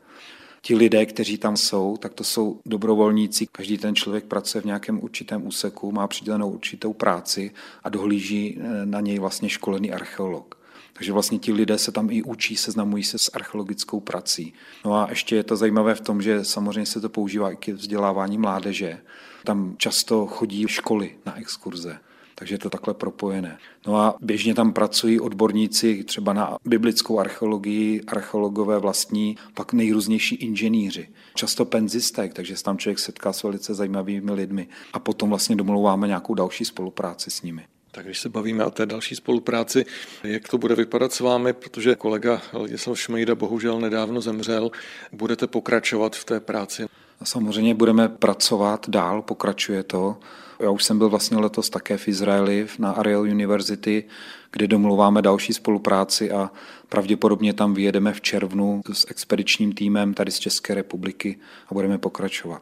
ti 0.62 0.76
lidé, 0.76 1.06
kteří 1.06 1.38
tam 1.38 1.58
jsou, 1.58 1.98
tak 1.98 2.14
to 2.14 2.24
jsou 2.24 2.60
dobrovolníci. 2.66 3.48
Každý 3.48 3.78
ten 3.78 3.96
člověk 3.96 4.26
pracuje 4.26 4.62
v 4.62 4.66
nějakém 4.66 5.04
určitém 5.04 5.48
úseku, 5.48 5.92
má 5.92 6.08
přidělenou 6.08 6.50
určitou 6.50 6.94
práci 6.94 7.52
a 7.84 7.90
dohlíží 7.90 8.58
eh, 8.60 8.86
na 8.86 9.00
něj 9.00 9.20
vlastně 9.20 9.50
školený 9.50 9.92
archeolog. 9.92 10.58
Takže 10.94 11.14
vlastně 11.14 11.40
ti 11.40 11.54
lidé 11.54 11.78
se 11.78 11.92
tam 11.92 12.10
i 12.12 12.24
učí, 12.24 12.56
seznamují 12.56 13.04
se 13.04 13.18
s 13.18 13.32
archeologickou 13.34 14.00
prací. 14.00 14.54
No 14.86 14.94
a 14.94 15.08
ještě 15.10 15.36
je 15.36 15.44
to 15.44 15.56
zajímavé 15.56 15.96
v 15.96 16.02
tom, 16.02 16.22
že 16.22 16.46
samozřejmě 16.46 16.86
se 16.86 17.02
to 17.02 17.10
používá 17.10 17.52
i 17.52 17.56
ke 17.56 17.74
vzdělávání 17.74 18.38
mládeže. 18.38 19.00
Tam 19.44 19.76
často 19.78 20.26
chodí 20.26 20.66
školy 20.68 21.16
na 21.26 21.38
exkurze 21.38 22.00
takže 22.40 22.56
je 22.56 22.60
to 22.60 22.70
takhle 22.70 22.94
propojené. 22.94 23.58
No 23.88 23.98
a 23.98 24.16
běžně 24.22 24.54
tam 24.54 24.74
pracují 24.74 25.20
odborníci 25.20 26.04
třeba 26.04 26.34
na 26.34 26.58
biblickou 26.66 27.20
archeologii, 27.20 28.02
archeologové 28.08 28.80
vlastní, 28.80 29.38
pak 29.54 29.74
nejrůznější 29.74 30.36
inženýři, 30.36 31.10
často 31.36 31.66
penzistek, 31.66 32.34
takže 32.34 32.58
se 32.58 32.64
tam 32.64 32.78
člověk 32.78 33.00
setká 33.00 33.34
s 33.34 33.44
velice 33.44 33.74
zajímavými 33.74 34.32
lidmi 34.32 34.68
a 34.94 35.00
potom 35.00 35.30
vlastně 35.30 35.56
domlouváme 35.56 36.08
nějakou 36.08 36.34
další 36.34 36.66
spolupráci 36.66 37.32
s 37.32 37.42
nimi. 37.42 37.66
Tak 37.92 38.06
když 38.06 38.20
se 38.20 38.30
bavíme 38.30 38.66
o 38.66 38.72
té 38.72 38.86
další 38.86 39.16
spolupráci, 39.16 39.86
jak 40.24 40.48
to 40.48 40.58
bude 40.58 40.76
vypadat 40.76 41.14
s 41.14 41.20
vámi, 41.20 41.54
protože 41.54 41.96
kolega 41.96 42.42
Ladislav 42.54 43.00
Šmejda 43.00 43.36
bohužel 43.36 43.80
nedávno 43.80 44.22
zemřel, 44.22 44.72
budete 45.12 45.48
pokračovat 45.48 46.16
v 46.16 46.26
té 46.26 46.40
práci? 46.40 46.86
A 47.20 47.26
samozřejmě 47.26 47.76
budeme 47.76 48.10
pracovat 48.10 48.90
dál, 48.90 49.22
pokračuje 49.22 49.84
to. 49.84 50.18
Já 50.60 50.70
už 50.70 50.84
jsem 50.84 50.98
byl 50.98 51.10
vlastně 51.10 51.38
letos 51.38 51.70
také 51.70 51.98
v 51.98 52.08
Izraeli 52.08 52.68
na 52.80 52.92
Ariel 52.92 53.22
University, 53.22 54.04
kde 54.52 54.68
domluváme 54.68 55.22
další 55.22 55.54
spolupráci 55.54 56.32
a 56.32 56.52
pravděpodobně 56.90 57.54
tam 57.54 57.74
vyjedeme 57.74 58.14
v 58.14 58.22
červnu 58.22 58.82
s 58.94 59.06
expedičním 59.10 59.74
týmem 59.74 60.14
tady 60.14 60.32
z 60.32 60.40
České 60.40 60.74
republiky 60.74 61.40
a 61.68 61.74
budeme 61.74 61.98
pokračovat. 61.98 62.62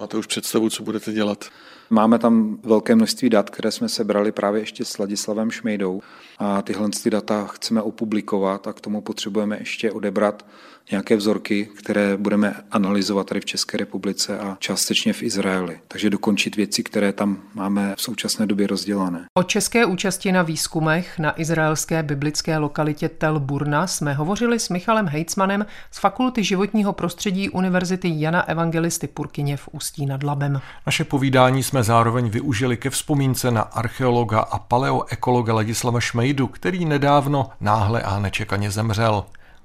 Máte 0.00 0.16
už 0.16 0.26
představu, 0.26 0.70
co 0.70 0.82
budete 0.82 1.12
dělat? 1.12 1.44
Máme 1.90 2.18
tam 2.18 2.58
velké 2.62 2.94
množství 2.94 3.30
dat, 3.30 3.50
které 3.50 3.70
jsme 3.70 3.88
sebrali 3.88 4.32
právě 4.32 4.62
ještě 4.62 4.84
s 4.84 4.98
Ladislavem 4.98 5.50
Šmejdou 5.50 6.02
a 6.38 6.62
tyhle 6.62 6.88
data 7.10 7.46
chceme 7.46 7.82
opublikovat 7.82 8.66
a 8.66 8.72
k 8.72 8.80
tomu 8.80 9.00
potřebujeme 9.00 9.58
ještě 9.58 9.92
odebrat 9.92 10.46
nějaké 10.90 11.16
vzorky, 11.16 11.68
které 11.78 12.16
budeme 12.16 12.54
analyzovat 12.70 13.26
tady 13.26 13.40
v 13.40 13.44
České 13.44 13.76
republice 13.76 14.38
a 14.38 14.56
částečně 14.60 15.12
v 15.12 15.22
Izraeli. 15.22 15.80
Takže 15.88 16.10
dokončit 16.10 16.56
věci, 16.56 16.82
které 16.82 17.12
tam 17.12 17.42
máme 17.54 17.94
v 17.96 18.02
současné 18.02 18.46
době 18.46 18.66
rozdělané. 18.66 19.24
O 19.38 19.42
české 19.42 19.86
účasti 19.86 20.32
na 20.32 20.42
výzkumech 20.42 21.18
na 21.18 21.40
izraelské 21.40 22.02
biblické 22.02 22.58
lokalitě 22.58 23.08
Tel 23.08 23.40
Burna 23.40 23.86
jsme 23.86 24.14
hovořili 24.14 24.58
s 24.58 24.68
Michalem 24.68 25.06
Hejcmanem 25.06 25.66
z 25.90 25.98
Fakulty 25.98 26.44
životního 26.44 26.92
prostředí 26.92 27.50
Univerzity 27.50 28.12
Jana 28.14 28.42
Evangelisty 28.42 29.06
Purkyně 29.06 29.56
v 29.56 29.68
Ústí 29.72 30.06
nad 30.06 30.22
Labem. 30.22 30.60
Naše 30.86 31.04
povídání 31.04 31.62
jsme 31.62 31.74
jsme 31.74 31.82
zároveň 31.82 32.28
využili 32.30 32.76
ke 32.76 32.90
vzpomínce 32.90 33.50
na 33.50 33.62
archeologa 33.62 34.40
a 34.40 34.58
paleoekologa 34.58 35.54
Ladislava 35.54 36.00
Šmejdu, 36.00 36.46
který 36.46 36.84
nedávno 36.84 37.50
náhle 37.60 38.02
a 38.02 38.18
nečekaně 38.18 38.70
zemřel. 38.70 39.24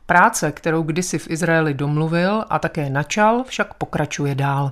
Práce, 0.10 0.52
kterou 0.52 0.84
kdysi 0.84 1.19
v 1.19 1.30
Izraeli 1.30 1.74
domluvil 1.74 2.45
a 2.50 2.60
také 2.60 2.89
načal, 2.89 3.43
však 3.43 3.74
pokračuje 3.74 4.36
dál. 4.36 4.72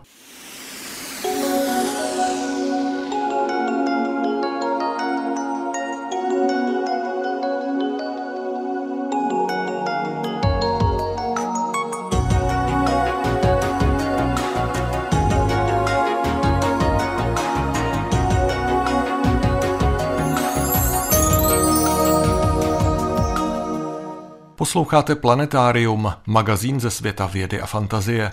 Posloucháte 24.57 25.15
Planetárium, 25.15 26.13
magazín 26.27 26.79
ze 26.79 26.91
světa 26.91 27.25
vědy 27.25 27.61
a 27.61 27.65
fantazie. 27.65 28.31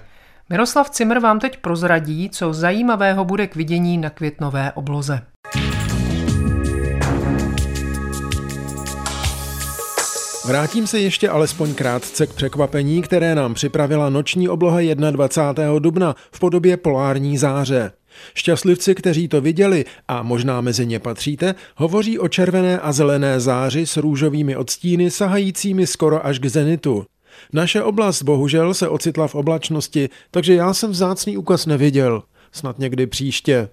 Miroslav 0.50 0.90
Cimr 0.90 1.18
vám 1.18 1.40
teď 1.40 1.58
prozradí, 1.58 2.30
co 2.30 2.52
zajímavého 2.52 3.24
bude 3.24 3.46
k 3.46 3.56
vidění 3.56 3.98
na 3.98 4.10
květnové 4.10 4.72
obloze. 4.72 5.20
Vrátím 10.46 10.86
se 10.86 11.00
ještě 11.00 11.28
alespoň 11.28 11.74
krátce 11.74 12.26
k 12.26 12.32
překvapení, 12.32 13.02
které 13.02 13.34
nám 13.34 13.54
připravila 13.54 14.10
noční 14.10 14.48
obloha 14.48 14.94
21. 14.94 15.78
dubna 15.78 16.14
v 16.32 16.40
podobě 16.40 16.76
polární 16.76 17.38
záře. 17.38 17.92
Šťastlivci, 18.34 18.94
kteří 18.94 19.28
to 19.28 19.40
viděli, 19.40 19.84
a 20.08 20.22
možná 20.22 20.60
mezi 20.60 20.86
ně 20.86 20.98
patříte, 20.98 21.54
hovoří 21.76 22.18
o 22.18 22.28
červené 22.28 22.80
a 22.80 22.92
zelené 22.92 23.40
záři 23.40 23.86
s 23.86 23.96
růžovými 23.96 24.56
odstíny 24.56 25.10
sahajícími 25.10 25.86
skoro 25.86 26.26
až 26.26 26.38
k 26.38 26.46
zenitu. 26.46 27.06
Naše 27.52 27.82
oblast 27.82 28.22
bohužel 28.22 28.74
se 28.74 28.88
ocitla 28.88 29.28
v 29.28 29.34
oblačnosti, 29.34 30.08
takže 30.30 30.54
já 30.54 30.74
jsem 30.74 30.90
vzácný 30.90 31.36
úkaz 31.36 31.66
neviděl. 31.66 32.22
Snad 32.52 32.78
někdy 32.78 33.06
příště. 33.06 33.68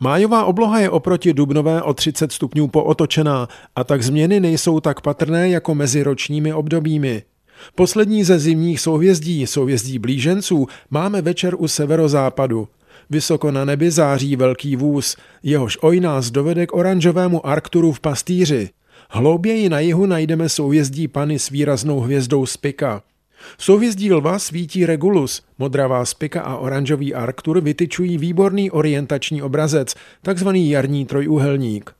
Májová 0.00 0.44
obloha 0.44 0.80
je 0.80 0.90
oproti 0.90 1.32
dubnové 1.32 1.82
o 1.82 1.94
30 1.94 2.32
stupňů 2.32 2.68
pootočená 2.68 3.48
a 3.76 3.84
tak 3.84 4.02
změny 4.02 4.40
nejsou 4.40 4.80
tak 4.80 5.00
patrné 5.00 5.48
jako 5.48 5.74
mezi 5.74 6.02
ročními 6.02 6.52
obdobími. 6.52 7.22
Poslední 7.74 8.24
ze 8.24 8.38
zimních 8.38 8.80
souhvězdí, 8.80 9.46
souhvězdí 9.46 9.98
blíženců, 9.98 10.66
máme 10.90 11.22
večer 11.22 11.54
u 11.58 11.68
severozápadu. 11.68 12.68
Vysoko 13.10 13.50
na 13.50 13.64
nebi 13.64 13.90
září 13.90 14.36
velký 14.36 14.76
vůz, 14.76 15.16
jehož 15.42 15.78
oj 15.80 16.00
nás 16.00 16.30
dovede 16.30 16.66
k 16.66 16.74
oranžovému 16.74 17.46
Arkturu 17.46 17.92
v 17.92 18.00
pastýři. 18.00 18.70
Hlouběji 19.10 19.68
na 19.68 19.80
jihu 19.80 20.06
najdeme 20.06 20.48
souhvězdí 20.48 21.08
Pany 21.08 21.38
s 21.38 21.50
výraznou 21.50 22.00
hvězdou 22.00 22.46
Spika. 22.46 23.02
Souhvězdí 23.58 24.12
lva 24.12 24.38
svítí 24.38 24.86
Regulus, 24.86 25.42
modravá 25.58 26.04
spika 26.04 26.42
a 26.42 26.56
oranžový 26.56 27.14
Arktur 27.14 27.60
vytyčují 27.60 28.18
výborný 28.18 28.70
orientační 28.70 29.42
obrazec, 29.42 29.94
takzvaný 30.22 30.70
jarní 30.70 31.06
trojúhelník. 31.06 31.92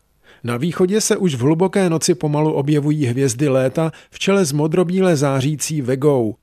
Na 0.44 0.56
východě 0.56 1.00
se 1.00 1.16
už 1.16 1.34
v 1.34 1.40
hluboké 1.40 1.90
noci 1.90 2.14
pomalu 2.14 2.52
objevují 2.52 3.06
hvězdy 3.06 3.48
léta 3.48 3.92
v 4.10 4.18
čele 4.18 4.44
s 4.44 4.52
modrobíle 4.52 5.16
zářící 5.16 5.82
Vegou. 5.82 6.34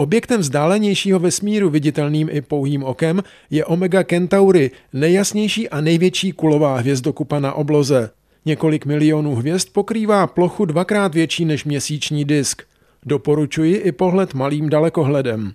Objektem 0.00 0.40
vzdálenějšího 0.40 1.18
vesmíru 1.18 1.70
viditelným 1.70 2.28
i 2.32 2.40
pouhým 2.40 2.84
okem 2.84 3.22
je 3.50 3.64
Omega 3.64 4.04
Centauri, 4.04 4.70
nejjasnější 4.92 5.68
a 5.68 5.80
největší 5.80 6.32
kulová 6.32 6.76
hvězdokupa 6.76 7.40
na 7.40 7.52
obloze. 7.52 8.10
Několik 8.44 8.86
milionů 8.86 9.34
hvězd 9.34 9.68
pokrývá 9.72 10.26
plochu 10.26 10.64
dvakrát 10.64 11.14
větší 11.14 11.44
než 11.44 11.64
měsíční 11.64 12.24
disk. 12.24 12.62
Doporučuji 13.06 13.76
i 13.76 13.92
pohled 13.92 14.34
malým 14.34 14.68
dalekohledem. 14.70 15.52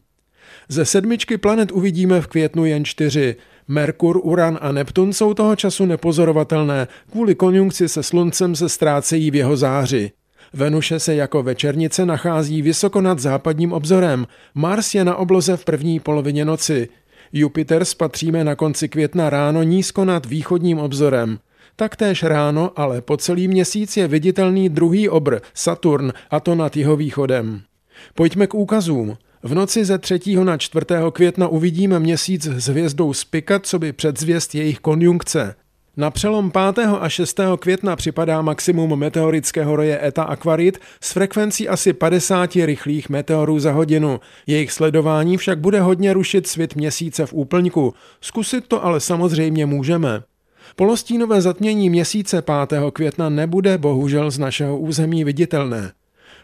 Ze 0.70 0.86
sedmičky 0.86 1.38
planet 1.38 1.72
uvidíme 1.72 2.22
v 2.22 2.28
květnu 2.28 2.66
jen 2.66 2.86
čtyři. 2.86 3.36
Merkur, 3.68 4.20
Uran 4.24 4.60
a 4.62 4.72
Neptun 4.72 5.14
jsou 5.14 5.34
toho 5.34 5.56
času 5.56 5.86
nepozorovatelné, 5.86 6.88
kvůli 7.12 7.36
konjunkci 7.36 7.90
se 7.90 8.04
sluncem 8.04 8.56
se 8.56 8.70
ztrácejí 8.70 9.32
v 9.32 9.36
jeho 9.36 9.58
záři. 9.58 10.12
Venuše 10.56 11.00
se 11.00 11.16
jako 11.16 11.44
večernice 11.44 12.06
nachází 12.06 12.62
vysoko 12.62 13.02
nad 13.02 13.20
západním 13.20 13.74
obzorem. 13.74 14.28
Mars 14.54 14.96
je 14.96 15.06
na 15.06 15.16
obloze 15.16 15.58
v 15.58 15.66
první 15.66 16.00
polovině 16.00 16.46
noci. 16.46 16.90
Jupiter 17.34 17.86
spatříme 17.86 18.44
na 18.44 18.56
konci 18.56 18.90
května 18.90 19.30
ráno 19.30 19.64
nízko 19.64 20.06
nad 20.06 20.26
východním 20.26 20.80
obzorem. 20.80 21.40
Taktéž 21.76 22.24
ráno, 22.24 22.72
ale 22.76 23.02
po 23.02 23.18
celý 23.18 23.48
měsíc 23.48 23.98
je 23.98 24.08
viditelný 24.08 24.70
druhý 24.70 25.10
obr, 25.10 25.40
Saturn, 25.54 26.14
a 26.30 26.40
to 26.40 26.56
nad 26.56 26.78
jeho 26.78 26.96
východem. 26.96 27.62
Pojďme 28.14 28.48
k 28.48 28.54
úkazům. 28.54 29.18
V 29.44 29.54
noci 29.54 29.86
ze 29.86 29.98
3. 29.98 30.20
na 30.44 30.58
4. 30.58 30.86
května 31.12 31.48
uvidíme 31.48 32.00
měsíc 32.00 32.48
s 32.48 32.68
hvězdou 32.68 33.14
Spika, 33.14 33.60
co 33.60 33.80
by 33.80 33.94
předzvěst 33.94 34.56
jejich 34.56 34.80
konjunkce. 34.80 35.56
Na 35.98 36.12
přelom 36.12 36.52
5. 36.52 36.88
a 37.00 37.10
6. 37.10 37.40
května 37.60 37.96
připadá 37.96 38.42
maximum 38.42 39.00
meteorického 39.00 39.76
roje 39.76 40.08
Eta 40.08 40.24
Aquarit 40.24 40.80
s 41.02 41.12
frekvencí 41.12 41.70
asi 41.70 41.94
50 41.94 42.56
rychlých 42.56 43.10
meteorů 43.10 43.60
za 43.60 43.72
hodinu. 43.72 44.20
Jejich 44.48 44.72
sledování 44.72 45.38
však 45.38 45.60
bude 45.60 45.82
hodně 45.82 46.14
rušit 46.14 46.48
svit 46.48 46.76
měsíce 46.76 47.26
v 47.26 47.34
úplňku. 47.34 47.94
Zkusit 48.22 48.68
to 48.68 48.86
ale 48.86 49.00
samozřejmě 49.00 49.66
můžeme. 49.66 50.24
Polostínové 50.76 51.42
zatmění 51.42 51.90
měsíce 51.90 52.44
5. 52.70 52.82
května 52.94 53.30
nebude 53.30 53.78
bohužel 53.78 54.32
z 54.32 54.40
našeho 54.40 54.78
území 54.78 55.24
viditelné. 55.24 55.92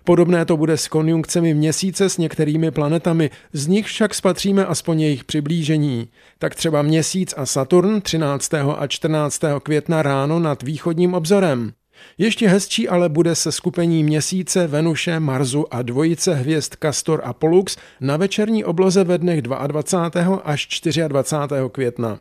Podobné 0.03 0.45
to 0.45 0.57
bude 0.57 0.77
s 0.77 0.87
konjunkcemi 0.87 1.53
měsíce 1.53 2.09
s 2.09 2.17
některými 2.17 2.71
planetami, 2.71 3.29
z 3.53 3.67
nich 3.67 3.85
však 3.85 4.13
spatříme 4.13 4.65
aspoň 4.65 5.01
jejich 5.01 5.23
přiblížení. 5.23 6.09
Tak 6.39 6.55
třeba 6.55 6.81
měsíc 6.81 7.33
a 7.37 7.45
Saturn 7.45 8.01
13. 8.01 8.53
a 8.53 8.87
14. 8.87 9.41
května 9.63 10.01
ráno 10.01 10.39
nad 10.39 10.63
východním 10.63 11.13
obzorem. 11.13 11.71
Ještě 12.17 12.47
hezčí 12.47 12.89
ale 12.89 13.09
bude 13.09 13.35
se 13.35 13.51
skupení 13.51 14.03
měsíce, 14.03 14.67
Venuše, 14.67 15.19
Marsu 15.19 15.73
a 15.73 15.81
dvojice 15.81 16.33
hvězd 16.33 16.75
Castor 16.81 17.21
a 17.23 17.33
Pollux 17.33 17.77
na 18.01 18.17
večerní 18.17 18.63
obloze 18.63 19.03
ve 19.03 19.17
dnech 19.17 19.41
22. 19.41 20.35
až 20.35 20.81
24. 21.07 21.59
května. 21.71 22.19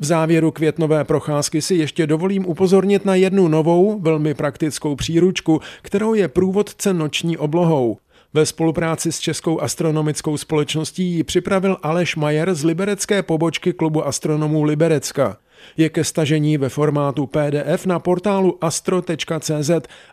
V 0.00 0.04
závěru 0.04 0.50
květnové 0.50 1.04
procházky 1.04 1.62
si 1.62 1.74
ještě 1.74 2.06
dovolím 2.06 2.46
upozornit 2.46 3.04
na 3.04 3.14
jednu 3.14 3.48
novou, 3.48 4.00
velmi 4.00 4.34
praktickou 4.34 4.96
příručku, 4.96 5.60
kterou 5.82 6.14
je 6.14 6.28
průvodce 6.28 6.94
noční 6.94 7.36
oblohou. 7.36 7.98
Ve 8.34 8.46
spolupráci 8.46 9.12
s 9.12 9.18
Českou 9.18 9.60
astronomickou 9.60 10.36
společností 10.36 11.04
ji 11.04 11.24
připravil 11.24 11.76
Aleš 11.82 12.16
Majer 12.16 12.54
z 12.54 12.64
liberecké 12.64 13.22
pobočky 13.22 13.72
klubu 13.72 14.06
astronomů 14.06 14.62
Liberecka. 14.62 15.36
Je 15.76 15.88
ke 15.88 16.04
stažení 16.04 16.58
ve 16.58 16.68
formátu 16.68 17.26
PDF 17.26 17.86
na 17.86 17.98
portálu 17.98 18.64
astro.cz 18.64 19.70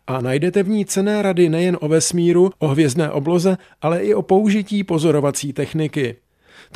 a 0.07 0.21
najdete 0.21 0.63
v 0.63 0.69
ní 0.69 0.85
cené 0.85 1.21
rady 1.21 1.49
nejen 1.49 1.77
o 1.81 1.87
vesmíru, 1.87 2.51
o 2.59 2.67
hvězdné 2.67 3.11
obloze, 3.11 3.57
ale 3.81 3.99
i 3.99 4.13
o 4.13 4.21
použití 4.21 4.83
pozorovací 4.83 5.53
techniky. 5.53 6.15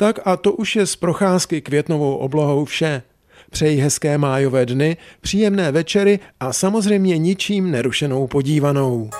Tak 0.00 0.18
a 0.24 0.36
to 0.36 0.52
už 0.52 0.76
je 0.76 0.86
z 0.86 0.96
procházky 0.96 1.60
květnovou 1.60 2.16
oblohou 2.16 2.64
vše. 2.64 3.02
Přeji 3.50 3.80
hezké 3.80 4.18
májové 4.18 4.66
dny, 4.66 4.96
příjemné 5.20 5.72
večery 5.72 6.20
a 6.40 6.52
samozřejmě 6.52 7.18
ničím 7.18 7.70
nerušenou 7.70 8.26
podívanou. 8.26 9.10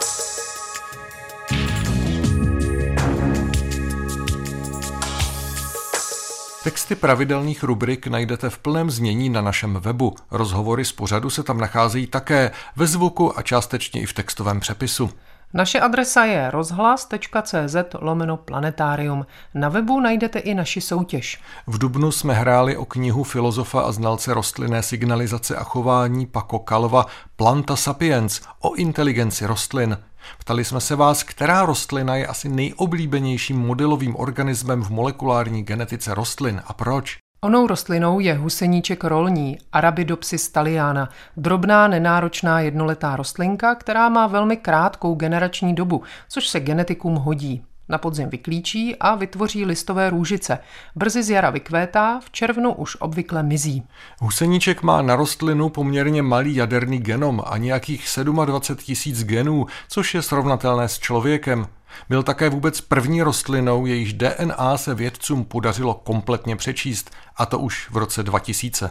Texty 6.64 6.94
pravidelných 6.94 7.62
rubrik 7.62 8.06
najdete 8.06 8.50
v 8.50 8.58
plném 8.58 8.90
znění 8.90 9.28
na 9.28 9.42
našem 9.42 9.74
webu. 9.74 10.14
Rozhovory 10.30 10.84
z 10.84 10.92
pořadu 10.92 11.30
se 11.30 11.42
tam 11.42 11.58
nacházejí 11.58 12.06
také 12.06 12.50
ve 12.76 12.86
zvuku 12.86 13.38
a 13.38 13.42
částečně 13.42 14.00
i 14.02 14.06
v 14.06 14.12
textovém 14.12 14.60
přepisu. 14.60 15.10
Naše 15.54 15.80
adresa 15.80 16.24
je 16.24 16.50
rozhlas.cz 16.50 17.76
lomeno 18.00 18.36
planetarium. 18.36 19.26
Na 19.54 19.68
webu 19.68 20.00
najdete 20.00 20.38
i 20.38 20.54
naši 20.54 20.80
soutěž. 20.80 21.40
V 21.66 21.78
Dubnu 21.78 22.12
jsme 22.12 22.34
hráli 22.34 22.76
o 22.76 22.84
knihu 22.84 23.24
filozofa 23.24 23.80
a 23.80 23.92
znalce 23.92 24.34
rostlinné 24.34 24.82
signalizace 24.82 25.56
a 25.56 25.64
chování 25.64 26.26
Paco 26.26 26.58
Kalva 26.58 27.06
Planta 27.36 27.76
Sapiens 27.76 28.40
o 28.60 28.74
inteligenci 28.74 29.46
rostlin. 29.46 29.98
Ptali 30.38 30.64
jsme 30.64 30.80
se 30.80 30.96
vás, 30.96 31.22
která 31.22 31.66
rostlina 31.66 32.16
je 32.16 32.26
asi 32.26 32.48
nejoblíbenějším 32.48 33.58
modelovým 33.58 34.16
organismem 34.16 34.82
v 34.82 34.90
molekulární 34.90 35.62
genetice 35.62 36.14
rostlin 36.14 36.62
a 36.66 36.72
proč. 36.72 37.18
Onou 37.42 37.66
rostlinou 37.66 38.20
je 38.20 38.34
huseníček 38.34 39.04
rolní, 39.04 39.58
Arabidopsis 39.72 40.48
thaliana, 40.48 41.08
drobná 41.36 41.88
nenáročná 41.88 42.60
jednoletá 42.60 43.16
rostlinka, 43.16 43.74
která 43.74 44.08
má 44.08 44.26
velmi 44.26 44.56
krátkou 44.56 45.14
generační 45.14 45.74
dobu, 45.74 46.02
což 46.28 46.48
se 46.48 46.60
genetikům 46.60 47.14
hodí. 47.14 47.64
Na 47.90 47.98
podzim 47.98 48.28
vyklíčí 48.28 48.96
a 48.96 49.14
vytvoří 49.14 49.64
listové 49.64 50.10
růžice. 50.10 50.58
Brzy 50.94 51.22
z 51.22 51.30
jara 51.30 51.50
vykvétá, 51.50 52.20
v 52.24 52.30
červnu 52.30 52.72
už 52.72 52.96
obvykle 53.00 53.42
mizí. 53.42 53.82
Huseníček 54.20 54.82
má 54.82 55.02
na 55.02 55.16
rostlinu 55.16 55.68
poměrně 55.68 56.22
malý 56.22 56.54
jaderný 56.54 56.98
genom 56.98 57.42
a 57.46 57.58
nějakých 57.58 58.04
27 58.44 58.86
tisíc 58.86 59.24
genů, 59.24 59.66
což 59.88 60.14
je 60.14 60.22
srovnatelné 60.22 60.88
s 60.88 60.98
člověkem. 60.98 61.66
Byl 62.08 62.22
také 62.22 62.48
vůbec 62.48 62.80
první 62.80 63.22
rostlinou, 63.22 63.86
jejíž 63.86 64.12
DNA 64.12 64.76
se 64.76 64.94
vědcům 64.94 65.44
podařilo 65.44 65.94
kompletně 65.94 66.56
přečíst, 66.56 67.10
a 67.36 67.46
to 67.46 67.58
už 67.58 67.90
v 67.90 67.96
roce 67.96 68.22
2000. 68.22 68.90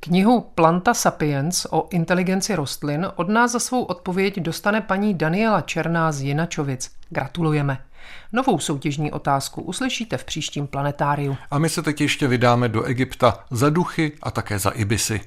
Knihu 0.00 0.40
Planta 0.40 0.94
Sapiens 0.94 1.66
o 1.70 1.88
inteligenci 1.90 2.54
rostlin 2.54 3.06
od 3.16 3.28
nás 3.28 3.52
za 3.52 3.58
svou 3.58 3.82
odpověď 3.82 4.36
dostane 4.36 4.80
paní 4.80 5.14
Daniela 5.14 5.60
Černá 5.60 6.12
z 6.12 6.20
Jinačovic. 6.20 6.90
Gratulujeme. 7.10 7.78
Novou 8.32 8.58
soutěžní 8.58 9.12
otázku 9.12 9.62
uslyšíte 9.62 10.16
v 10.16 10.24
příštím 10.24 10.66
planetáriu. 10.66 11.36
A 11.50 11.58
my 11.58 11.68
se 11.68 11.82
teď 11.82 12.00
ještě 12.00 12.28
vydáme 12.28 12.68
do 12.68 12.82
Egypta 12.82 13.44
za 13.50 13.70
duchy 13.70 14.12
a 14.22 14.30
také 14.30 14.58
za 14.58 14.70
ibisy. 14.70 15.20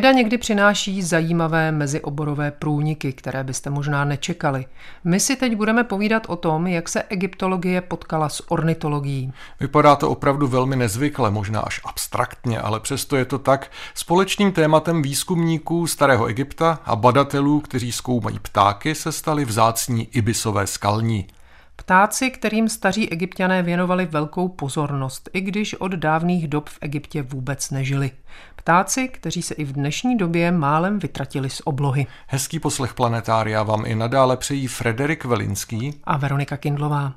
Věda 0.00 0.12
někdy 0.12 0.38
přináší 0.38 1.02
zajímavé 1.02 1.72
mezioborové 1.72 2.50
průniky, 2.50 3.12
které 3.12 3.44
byste 3.44 3.70
možná 3.70 4.04
nečekali. 4.04 4.66
My 5.04 5.20
si 5.20 5.36
teď 5.36 5.56
budeme 5.56 5.84
povídat 5.84 6.22
o 6.28 6.36
tom, 6.36 6.66
jak 6.66 6.88
se 6.88 7.02
egyptologie 7.02 7.80
potkala 7.80 8.28
s 8.28 8.50
ornitologií. 8.50 9.32
Vypadá 9.60 9.96
to 9.96 10.10
opravdu 10.10 10.48
velmi 10.48 10.76
nezvykle, 10.76 11.30
možná 11.30 11.60
až 11.60 11.80
abstraktně, 11.84 12.60
ale 12.60 12.80
přesto 12.80 13.16
je 13.16 13.24
to 13.24 13.38
tak. 13.38 13.70
Společným 13.94 14.52
tématem 14.52 15.02
výzkumníků 15.02 15.86
starého 15.86 16.26
Egypta 16.26 16.78
a 16.84 16.96
badatelů, 16.96 17.60
kteří 17.60 17.92
zkoumají 17.92 18.38
ptáky, 18.38 18.94
se 18.94 19.12
staly 19.12 19.44
vzácní 19.44 20.08
ibisové 20.12 20.66
skalní. 20.66 21.26
Ptáci, 21.76 22.30
kterým 22.30 22.68
staří 22.68 23.10
egyptiané 23.12 23.62
věnovali 23.62 24.06
velkou 24.06 24.48
pozornost, 24.48 25.30
i 25.32 25.40
když 25.40 25.74
od 25.74 25.92
dávných 25.92 26.48
dob 26.48 26.68
v 26.68 26.78
Egyptě 26.80 27.22
vůbec 27.22 27.70
nežili. 27.70 28.10
Ptáci, 28.60 29.08
kteří 29.08 29.42
se 29.42 29.54
i 29.54 29.64
v 29.64 29.72
dnešní 29.72 30.16
době 30.16 30.52
málem 30.52 30.98
vytratili 30.98 31.50
z 31.50 31.62
oblohy. 31.64 32.06
Hezký 32.26 32.60
poslech 32.60 32.94
planetária 32.94 33.62
vám 33.62 33.82
i 33.86 33.94
nadále 33.94 34.36
přejí 34.36 34.66
Frederik 34.66 35.24
Velinský 35.24 36.00
a 36.04 36.16
Veronika 36.16 36.56
Kindlová. 36.56 37.12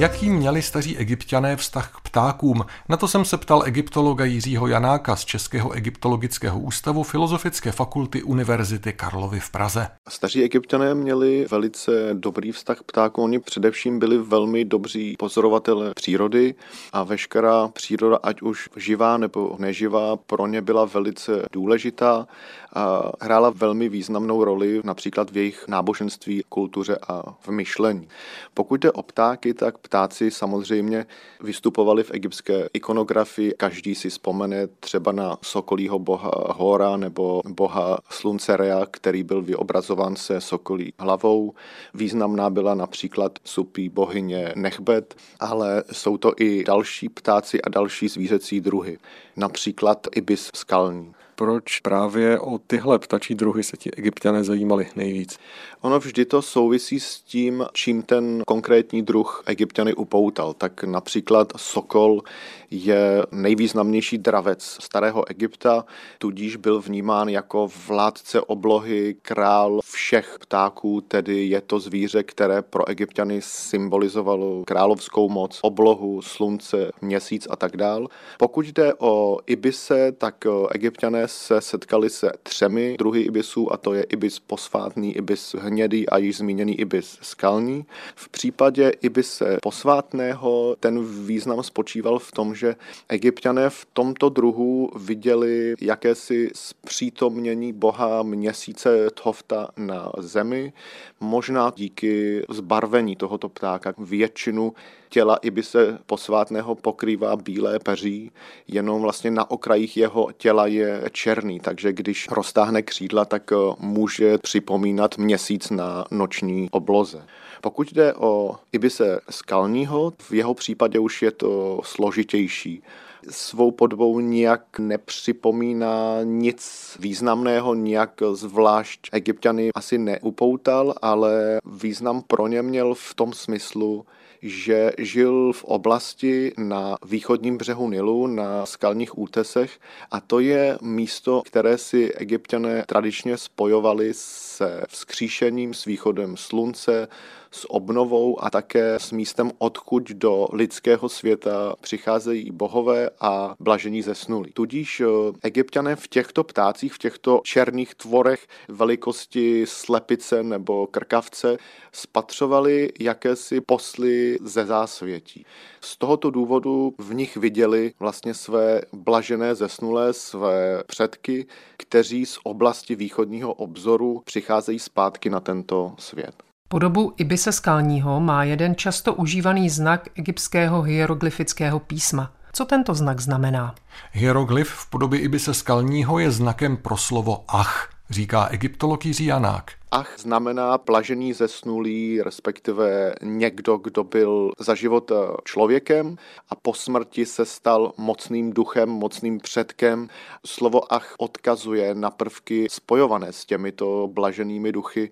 Jaký 0.00 0.30
měli 0.30 0.62
staří 0.62 0.98
egyptiané 0.98 1.56
vztah 1.56 1.92
k 1.96 2.00
ptákům? 2.00 2.64
Na 2.88 2.96
to 2.96 3.08
jsem 3.08 3.24
se 3.24 3.36
ptal 3.36 3.62
egyptologa 3.66 4.24
Jiřího 4.24 4.66
Janáka 4.66 5.16
z 5.16 5.24
Českého 5.24 5.72
egyptologického 5.72 6.60
ústavu 6.60 7.02
Filozofické 7.02 7.72
fakulty 7.72 8.22
Univerzity 8.22 8.92
Karlovy 8.92 9.40
v 9.40 9.50
Praze. 9.50 9.88
Staří 10.08 10.42
egyptiané 10.42 10.94
měli 10.94 11.46
velice 11.50 11.92
dobrý 12.12 12.52
vztah 12.52 12.78
k 12.78 12.82
ptákům. 12.82 13.24
Oni 13.24 13.38
především 13.38 13.98
byli 13.98 14.18
velmi 14.18 14.64
dobří 14.64 15.16
pozorovatelé 15.18 15.92
přírody 15.94 16.54
a 16.92 17.04
veškerá 17.04 17.68
příroda, 17.68 18.18
ať 18.22 18.42
už 18.42 18.68
živá 18.76 19.16
nebo 19.16 19.56
neživá, 19.58 20.16
pro 20.16 20.46
ně 20.46 20.62
byla 20.62 20.84
velice 20.84 21.42
důležitá 21.52 22.26
a 22.74 23.12
hrála 23.20 23.50
velmi 23.50 23.88
významnou 23.88 24.44
roli 24.44 24.80
například 24.84 25.30
v 25.30 25.36
jejich 25.36 25.64
náboženství, 25.68 26.42
kultuře 26.48 26.98
a 27.08 27.22
v 27.40 27.48
myšlení. 27.48 28.08
Pokud 28.54 28.80
jde 28.80 28.92
o 28.92 29.02
ptáky, 29.02 29.54
tak 29.54 29.78
ptáci 29.90 30.30
samozřejmě 30.30 31.06
vystupovali 31.40 32.02
v 32.02 32.10
egyptské 32.14 32.68
ikonografii. 32.72 33.54
Každý 33.56 33.94
si 33.94 34.10
vzpomene 34.10 34.66
třeba 34.66 35.12
na 35.12 35.38
sokolího 35.42 35.98
boha 35.98 36.30
Hora 36.54 36.96
nebo 36.96 37.42
boha 37.48 37.98
slunce 38.10 38.56
Rea, 38.56 38.86
který 38.90 39.22
byl 39.22 39.42
vyobrazován 39.42 40.16
se 40.16 40.40
sokolí 40.40 40.92
hlavou. 40.98 41.54
Významná 41.94 42.50
byla 42.50 42.74
například 42.74 43.38
supí 43.44 43.88
bohyně 43.88 44.52
Nechbet, 44.56 45.14
ale 45.40 45.84
jsou 45.92 46.16
to 46.16 46.32
i 46.36 46.64
další 46.64 47.08
ptáci 47.08 47.62
a 47.62 47.68
další 47.68 48.08
zvířecí 48.08 48.60
druhy, 48.60 48.98
například 49.36 50.06
ibis 50.14 50.50
skalní 50.54 51.14
proč 51.40 51.80
právě 51.80 52.40
o 52.40 52.58
tyhle 52.58 52.98
ptačí 52.98 53.34
druhy 53.34 53.62
se 53.62 53.76
ti 53.76 53.90
egyptiané 53.96 54.44
zajímali 54.44 54.86
nejvíc? 54.96 55.38
Ono 55.80 55.98
vždy 55.98 56.24
to 56.24 56.42
souvisí 56.42 57.00
s 57.00 57.20
tím, 57.20 57.66
čím 57.72 58.02
ten 58.02 58.42
konkrétní 58.46 59.02
druh 59.02 59.42
egyptiany 59.46 59.94
upoutal. 59.94 60.54
Tak 60.54 60.84
například 60.84 61.52
sokol 61.56 62.22
je 62.70 63.26
nejvýznamnější 63.32 64.18
dravec 64.18 64.76
starého 64.80 65.30
Egypta, 65.30 65.84
tudíž 66.18 66.56
byl 66.56 66.80
vnímán 66.80 67.28
jako 67.28 67.68
vládce 67.88 68.40
oblohy, 68.40 69.16
král 69.22 69.80
všech 69.84 70.36
ptáků, 70.40 71.00
tedy 71.00 71.46
je 71.46 71.60
to 71.60 71.80
zvíře, 71.80 72.22
které 72.22 72.62
pro 72.62 72.88
egyptiany 72.88 73.40
symbolizovalo 73.42 74.62
královskou 74.66 75.28
moc, 75.28 75.58
oblohu, 75.62 76.22
slunce, 76.22 76.90
měsíc 77.00 77.46
a 77.50 77.56
tak 77.56 77.76
dál. 77.76 78.08
Pokud 78.38 78.66
jde 78.66 78.94
o 78.98 79.38
ibise, 79.46 80.12
tak 80.12 80.44
egyptiané 80.70 81.28
se 81.30 81.60
setkali 81.60 82.10
se 82.10 82.32
třemi 82.42 82.96
druhy 82.98 83.20
ibisů 83.20 83.72
a 83.72 83.76
to 83.76 83.94
je 83.94 84.02
ibis 84.02 84.38
posvátný, 84.38 85.16
ibis 85.16 85.54
hnědý 85.58 86.08
a 86.08 86.18
již 86.18 86.36
zmíněný 86.36 86.80
ibis 86.80 87.18
skalní. 87.22 87.84
V 88.14 88.28
případě 88.28 88.92
ibise 89.00 89.58
posvátného 89.62 90.76
ten 90.80 91.26
význam 91.26 91.62
spočíval 91.62 92.18
v 92.18 92.32
tom, 92.32 92.54
že 92.54 92.76
egyptiané 93.08 93.70
v 93.70 93.86
tomto 93.92 94.28
druhu 94.28 94.90
viděli 94.96 95.74
jakési 95.80 96.50
zpřítomnění 96.54 97.72
boha 97.72 98.22
měsíce 98.22 99.10
Thofta 99.10 99.68
na 99.76 100.12
zemi, 100.18 100.72
možná 101.20 101.72
díky 101.76 102.42
zbarvení 102.50 103.16
tohoto 103.16 103.48
ptáka. 103.48 103.94
Většinu 103.98 104.72
těla 105.08 105.36
ibise 105.36 105.98
posvátného 106.06 106.74
pokrývá 106.74 107.36
bílé 107.36 107.78
peří, 107.78 108.30
jenom 108.68 109.02
vlastně 109.02 109.30
na 109.30 109.50
okrajích 109.50 109.96
jeho 109.96 110.28
těla 110.36 110.66
je 110.66 111.02
černý, 111.22 111.60
takže 111.60 111.92
když 111.92 112.28
roztáhne 112.30 112.82
křídla, 112.82 113.24
tak 113.24 113.50
může 113.78 114.38
připomínat 114.38 115.18
měsíc 115.18 115.70
na 115.70 116.04
noční 116.10 116.68
obloze. 116.70 117.24
Pokud 117.60 117.92
jde 117.92 118.14
o 118.14 118.56
ibise 118.72 119.20
skalního, 119.30 120.12
v 120.22 120.32
jeho 120.32 120.54
případě 120.54 120.98
už 120.98 121.22
je 121.22 121.30
to 121.30 121.80
složitější 121.84 122.82
svou 123.28 123.70
podobou 123.70 124.20
nijak 124.20 124.78
nepřipomíná 124.78 126.22
nic 126.22 126.96
významného, 127.00 127.74
nijak 127.74 128.22
zvlášť 128.32 129.08
egyptiany 129.12 129.70
asi 129.74 129.98
neupoutal, 129.98 130.94
ale 131.02 131.60
význam 131.64 132.22
pro 132.26 132.48
ně 132.48 132.62
měl 132.62 132.94
v 132.94 133.14
tom 133.14 133.32
smyslu, 133.32 134.06
že 134.42 134.92
žil 134.98 135.52
v 135.52 135.64
oblasti 135.64 136.52
na 136.58 136.96
východním 137.06 137.58
břehu 137.58 137.90
Nilu, 137.90 138.26
na 138.26 138.66
skalních 138.66 139.18
útesech. 139.18 139.80
A 140.10 140.20
to 140.20 140.40
je 140.40 140.78
místo, 140.82 141.42
které 141.46 141.78
si 141.78 142.14
egyptiané 142.14 142.84
tradičně 142.86 143.36
spojovali 143.36 144.10
se 144.14 144.84
vzkříšením, 144.88 145.74
s 145.74 145.84
východem 145.84 146.36
slunce, 146.36 147.08
s 147.50 147.70
obnovou 147.70 148.44
a 148.44 148.50
také 148.50 148.94
s 148.94 149.12
místem, 149.12 149.50
odkud 149.58 150.10
do 150.10 150.46
lidského 150.52 151.08
světa 151.08 151.76
přicházejí 151.80 152.50
bohové 152.50 153.10
a 153.20 153.54
blažení 153.60 154.02
zesnulí. 154.02 154.50
Tudíž 154.52 155.00
eh, 155.00 155.06
egyptiané 155.42 155.96
v 155.96 156.08
těchto 156.08 156.44
ptácích, 156.44 156.92
v 156.92 156.98
těchto 156.98 157.40
černých 157.44 157.94
tvorech 157.94 158.46
velikosti 158.68 159.64
slepice 159.66 160.42
nebo 160.42 160.86
krkavce 160.86 161.56
spatřovali 161.92 162.92
jakési 163.00 163.60
posly 163.60 164.38
ze 164.44 164.66
zásvětí. 164.66 165.46
Z 165.80 165.96
tohoto 165.96 166.30
důvodu 166.30 166.94
v 166.98 167.14
nich 167.14 167.36
viděli 167.36 167.92
vlastně 167.98 168.34
své 168.34 168.80
blažené 168.92 169.54
zesnulé, 169.54 170.12
své 170.12 170.82
předky, 170.86 171.46
kteří 171.76 172.26
z 172.26 172.38
oblasti 172.42 172.94
východního 172.94 173.54
obzoru 173.54 174.22
přicházejí 174.24 174.78
zpátky 174.78 175.30
na 175.30 175.40
tento 175.40 175.94
svět. 175.98 176.49
Podobu 176.72 177.12
ibise 177.16 177.52
skalního 177.52 178.20
má 178.20 178.44
jeden 178.44 178.74
často 178.74 179.14
užívaný 179.14 179.70
znak 179.70 180.08
egyptského 180.14 180.82
hieroglyfického 180.82 181.80
písma. 181.80 182.32
Co 182.52 182.64
tento 182.64 182.94
znak 182.94 183.20
znamená? 183.20 183.74
Hieroglyf 184.12 184.68
v 184.68 184.90
podobě 184.90 185.20
ibise 185.20 185.54
skalního 185.54 186.18
je 186.18 186.30
znakem 186.30 186.76
pro 186.76 186.96
slovo 186.96 187.44
ach. 187.48 187.88
říká 188.10 188.46
egyptolog 188.46 189.06
Jiří 189.06 189.24
Janák. 189.24 189.70
Ach 189.90 190.14
znamená 190.18 190.78
plažený 190.78 191.32
zesnulý, 191.32 192.22
respektive 192.22 193.14
někdo, 193.22 193.76
kdo 193.76 194.04
byl 194.04 194.52
za 194.58 194.74
život 194.74 195.12
člověkem 195.44 196.16
a 196.48 196.54
po 196.54 196.74
smrti 196.74 197.26
se 197.26 197.44
stal 197.44 197.92
mocným 197.98 198.52
duchem, 198.52 198.88
mocným 198.88 199.38
předkem. 199.38 200.08
Slovo 200.46 200.92
ach 200.92 201.14
odkazuje 201.18 201.94
na 201.94 202.10
prvky 202.10 202.66
spojované 202.70 203.32
s 203.32 203.44
těmito 203.44 204.08
blaženými 204.12 204.72
duchy 204.72 205.10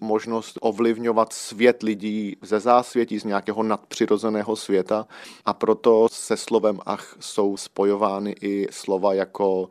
možnost 0.00 0.58
ovlivňovat 0.60 1.32
svět 1.32 1.82
lidí 1.82 2.36
ze 2.42 2.60
zásvětí, 2.60 3.18
z 3.18 3.24
nějakého 3.24 3.62
nadpřirozeného 3.62 4.56
světa 4.56 5.06
a 5.46 5.52
proto 5.52 6.08
se 6.12 6.36
slovem 6.36 6.80
ach 6.86 7.16
jsou 7.20 7.56
spojovány 7.56 8.34
i 8.40 8.68
slova 8.70 9.14
jako 9.14 9.68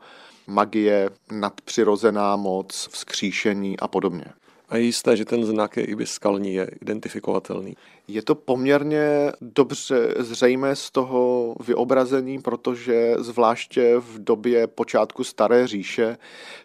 magie, 0.48 1.10
nadpřirozená 1.32 2.36
moc, 2.36 2.90
vzkříšení 2.92 3.80
a 3.80 3.88
podobně. 3.88 4.26
A 4.70 4.78
je 4.78 4.84
jisté, 4.84 5.18
že 5.18 5.26
ten 5.26 5.46
znak 5.46 5.78
je 5.78 5.84
i 5.84 6.06
skalní, 6.06 6.54
je 6.54 6.70
identifikovatelný. 6.82 7.76
Je 8.12 8.22
to 8.22 8.36
poměrně 8.36 9.32
dobře 9.42 10.14
zřejmé 10.18 10.76
z 10.76 10.92
toho 10.92 11.56
vyobrazení, 11.66 12.40
protože 12.40 13.16
zvláště 13.18 13.96
v 13.98 14.24
době 14.24 14.68
počátku 14.68 15.24
Staré 15.24 15.68
říše 15.68 16.18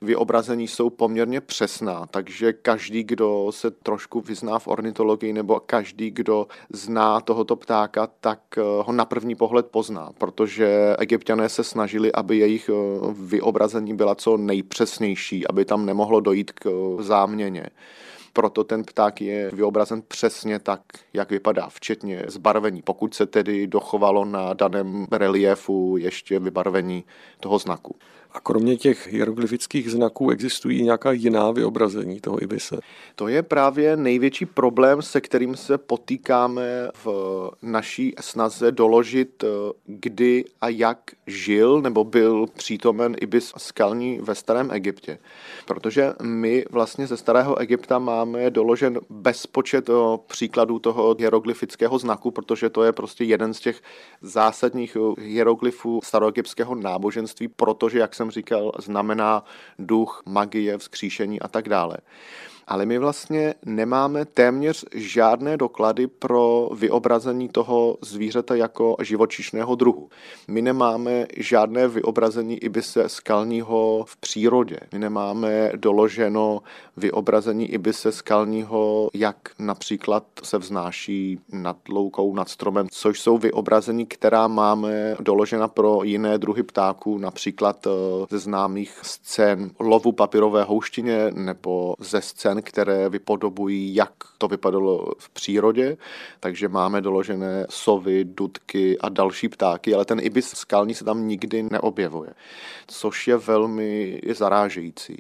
vyobrazení 0.03 0.69
jsou 0.69 0.91
poměrně 0.91 1.41
přesná, 1.41 2.07
takže 2.11 2.53
každý, 2.53 3.05
kdo 3.05 3.47
se 3.51 3.71
trošku 3.71 4.21
vyzná 4.21 4.59
v 4.59 4.69
ornitologii 4.69 5.33
nebo 5.33 5.61
každý, 5.61 6.11
kdo 6.11 6.47
zná 6.73 7.21
tohoto 7.21 7.57
ptáka, 7.57 8.09
tak 8.21 8.41
eh, 8.59 8.61
ho 8.61 8.93
na 8.93 9.05
první 9.05 9.35
pohled 9.35 9.67
pozná, 9.67 10.11
protože 10.19 10.97
egyptiané 10.99 11.49
se 11.49 11.65
snažili, 11.65 12.13
aby 12.13 12.39
jejich 12.39 12.69
eh, 12.69 12.75
vyobrazení 13.13 13.95
byla 13.95 14.15
co 14.15 14.37
nejpřesnější, 14.37 15.47
aby 15.47 15.65
tam 15.65 15.87
nemohlo 15.87 16.21
dojít 16.21 16.53
k 16.53 16.67
eh, 16.67 17.03
záměně 17.03 17.67
proto 18.35 18.65
ten 18.65 18.85
pták 18.85 19.21
je 19.21 19.51
vyobrazen 19.51 20.03
přesně 20.09 20.59
tak, 20.59 20.81
jak 21.13 21.31
vypadá, 21.31 21.69
včetně 21.69 22.23
zbarvení, 22.27 22.83
pokud 22.83 23.15
se 23.15 23.27
tedy 23.27 23.67
dochovalo 23.67 24.25
na 24.25 24.55
daném 24.55 25.07
reliefu 25.13 25.97
ještě 25.97 26.39
vybarvení 26.39 27.05
toho 27.41 27.59
znaku. 27.59 27.97
A 28.35 28.41
kromě 28.41 28.77
těch 28.77 29.13
hieroglyfických 29.13 29.91
znaků 29.91 30.31
existují 30.31 30.83
nějaká 30.83 31.13
jiná 31.13 31.51
vyobrazení 31.51 32.21
toho 32.21 32.43
ibise? 32.43 32.77
To 33.15 33.29
je 33.29 33.43
právě 33.43 33.97
největší 33.97 34.47
problém, 34.47 35.03
se 35.03 35.21
kterým 35.21 35.57
se 35.57 35.79
potýkáme 35.79 36.89
v 37.05 37.51
naší 37.63 38.15
snaze 38.21 38.73
doložit, 38.73 39.45
kdy 39.87 40.45
a 40.61 40.69
jak 40.69 40.99
žil 41.27 41.81
nebo 41.81 42.05
byl 42.05 42.47
přítomen 42.47 43.17
ibis 43.21 43.53
skalní 43.57 44.19
ve 44.19 44.35
starém 44.35 44.71
Egyptě. 44.71 45.19
Protože 45.67 46.13
my 46.23 46.65
vlastně 46.71 47.07
ze 47.07 47.17
starého 47.17 47.59
Egypta 47.59 47.99
máme 47.99 48.51
doložen 48.51 49.01
bezpočet 49.11 49.91
příkladů 50.27 50.79
toho 50.79 51.17
hieroglyfického 51.19 51.99
znaku, 51.99 52.31
protože 52.31 52.71
to 52.71 52.83
je 52.83 52.93
prostě 52.93 53.25
jeden 53.25 53.55
z 53.55 53.61
těch 53.61 53.81
zásadních 54.23 54.97
hieroglyfů 55.19 56.01
staroegyptského 56.05 56.75
náboženství, 56.75 57.49
protože, 57.49 57.99
jak 57.99 58.15
jsem 58.15 58.24
jsem 58.25 58.31
říkal, 58.31 58.73
znamená 58.79 59.45
duch, 59.79 60.23
magie, 60.27 60.79
vzkříšení 60.79 61.41
a 61.41 61.49
tak 61.49 61.69
dále 61.69 61.97
ale 62.67 62.87
my 62.87 62.99
vlastně 62.99 63.55
nemáme 63.65 64.25
téměř 64.25 64.85
žádné 64.95 65.57
doklady 65.57 66.07
pro 66.07 66.69
vyobrazení 66.75 67.49
toho 67.49 67.99
zvířete 68.03 68.59
jako 68.59 68.97
živočišného 69.03 69.75
druhu. 69.75 70.09
My 70.49 70.63
nemáme 70.63 71.27
žádné 71.37 71.89
vyobrazení 71.89 72.59
ibise 72.59 73.09
skalního 73.09 74.05
v 74.09 74.17
přírodě. 74.17 74.77
My 74.93 74.99
nemáme 74.99 75.73
doloženo 75.77 76.63
vyobrazení 76.97 77.71
ibise 77.73 78.13
skalního, 78.13 79.11
jak 79.15 79.37
například 79.59 80.25
se 80.43 80.59
vznáší 80.59 81.39
nad 81.53 81.77
loukou, 81.89 82.35
nad 82.35 82.49
stromem, 82.49 82.87
což 82.91 83.21
jsou 83.21 83.39
vyobrazení, 83.39 84.07
která 84.07 84.49
máme 84.49 85.17
doložena 85.21 85.69
pro 85.69 86.03
jiné 86.03 86.39
druhy 86.39 86.63
ptáků, 86.63 87.19
například 87.19 87.87
eh, 87.87 87.91
ze 88.31 88.39
známých 88.39 88.99
scén 89.03 89.71
lovu 89.81 90.13
papirové 90.13 90.65
houštině 90.65 91.31
nebo 91.35 91.95
ze 91.99 92.21
scén 92.21 92.54
scén, 92.55 92.63
které 92.63 93.09
vypodobují, 93.09 93.95
jak 93.95 94.13
to 94.39 94.49
vypadalo 94.49 95.07
v 95.19 95.31
přírodě, 95.31 95.97
takže 96.41 96.69
máme 96.69 97.01
doložené 97.01 97.67
sovy, 97.71 98.25
dudky 98.25 98.99
a 98.99 99.09
další 99.09 99.49
ptáky, 99.49 99.95
ale 99.95 100.05
ten 100.05 100.21
ibis 100.21 100.49
skalní 100.49 100.95
se 100.95 101.05
tam 101.05 101.29
nikdy 101.29 101.63
neobjevuje, 101.63 102.31
což 102.87 103.29
je 103.29 103.37
velmi 103.37 104.21
zarážející. 104.35 105.17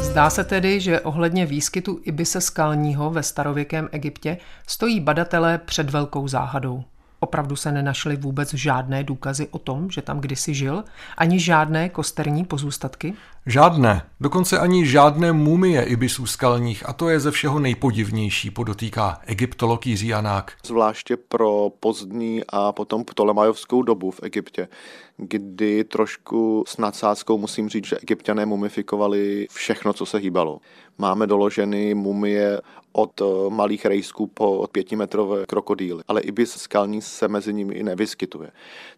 Zdá 0.00 0.30
se 0.30 0.44
tedy, 0.44 0.80
že 0.80 1.00
ohledně 1.00 1.46
výskytu 1.46 2.00
ibise 2.02 2.40
skalního 2.40 3.10
ve 3.10 3.22
starověkém 3.22 3.88
Egyptě 3.92 4.38
stojí 4.66 5.00
badatelé 5.00 5.58
před 5.58 5.90
velkou 5.90 6.28
záhadou. 6.28 6.84
Opravdu 7.20 7.56
se 7.56 7.72
nenašly 7.72 8.16
vůbec 8.16 8.54
žádné 8.54 9.04
důkazy 9.04 9.48
o 9.50 9.58
tom, 9.58 9.90
že 9.90 10.02
tam 10.02 10.20
kdysi 10.20 10.54
žil, 10.54 10.84
ani 11.16 11.40
žádné 11.40 11.88
kosterní 11.88 12.44
pozůstatky? 12.44 13.14
Žádné, 13.50 14.02
dokonce 14.20 14.58
ani 14.58 14.86
žádné 14.86 15.32
mumie 15.32 15.82
ibisů 15.84 16.26
skalních 16.26 16.88
a 16.88 16.92
to 16.92 17.08
je 17.08 17.20
ze 17.20 17.30
všeho 17.30 17.58
nejpodivnější, 17.58 18.50
podotýká 18.50 19.20
egyptolog 19.26 19.86
Jiří 19.86 20.08
Janák. 20.08 20.52
Zvláště 20.66 21.16
pro 21.16 21.70
pozdní 21.80 22.42
a 22.48 22.72
potom 22.72 23.04
ptolemajovskou 23.04 23.82
dobu 23.82 24.10
v 24.10 24.20
Egyptě, 24.22 24.68
kdy 25.16 25.84
trošku 25.84 26.64
s 26.66 26.76
nadsázkou 26.76 27.38
musím 27.38 27.68
říct, 27.68 27.86
že 27.86 27.98
egyptiané 28.02 28.46
mumifikovali 28.46 29.46
všechno, 29.50 29.92
co 29.92 30.06
se 30.06 30.18
hýbalo. 30.18 30.60
Máme 30.98 31.26
doloženy 31.26 31.94
mumie 31.94 32.60
od 32.92 33.20
eh, 33.20 33.24
malých 33.50 33.86
rejsků 33.86 34.26
po 34.26 34.66
pětimetrové 34.72 35.46
krokodýly, 35.46 36.02
ale 36.08 36.20
ibis 36.20 36.50
skalní 36.50 37.02
se 37.02 37.28
mezi 37.28 37.54
nimi 37.54 37.74
i 37.74 37.82
nevyskytuje. 37.82 38.50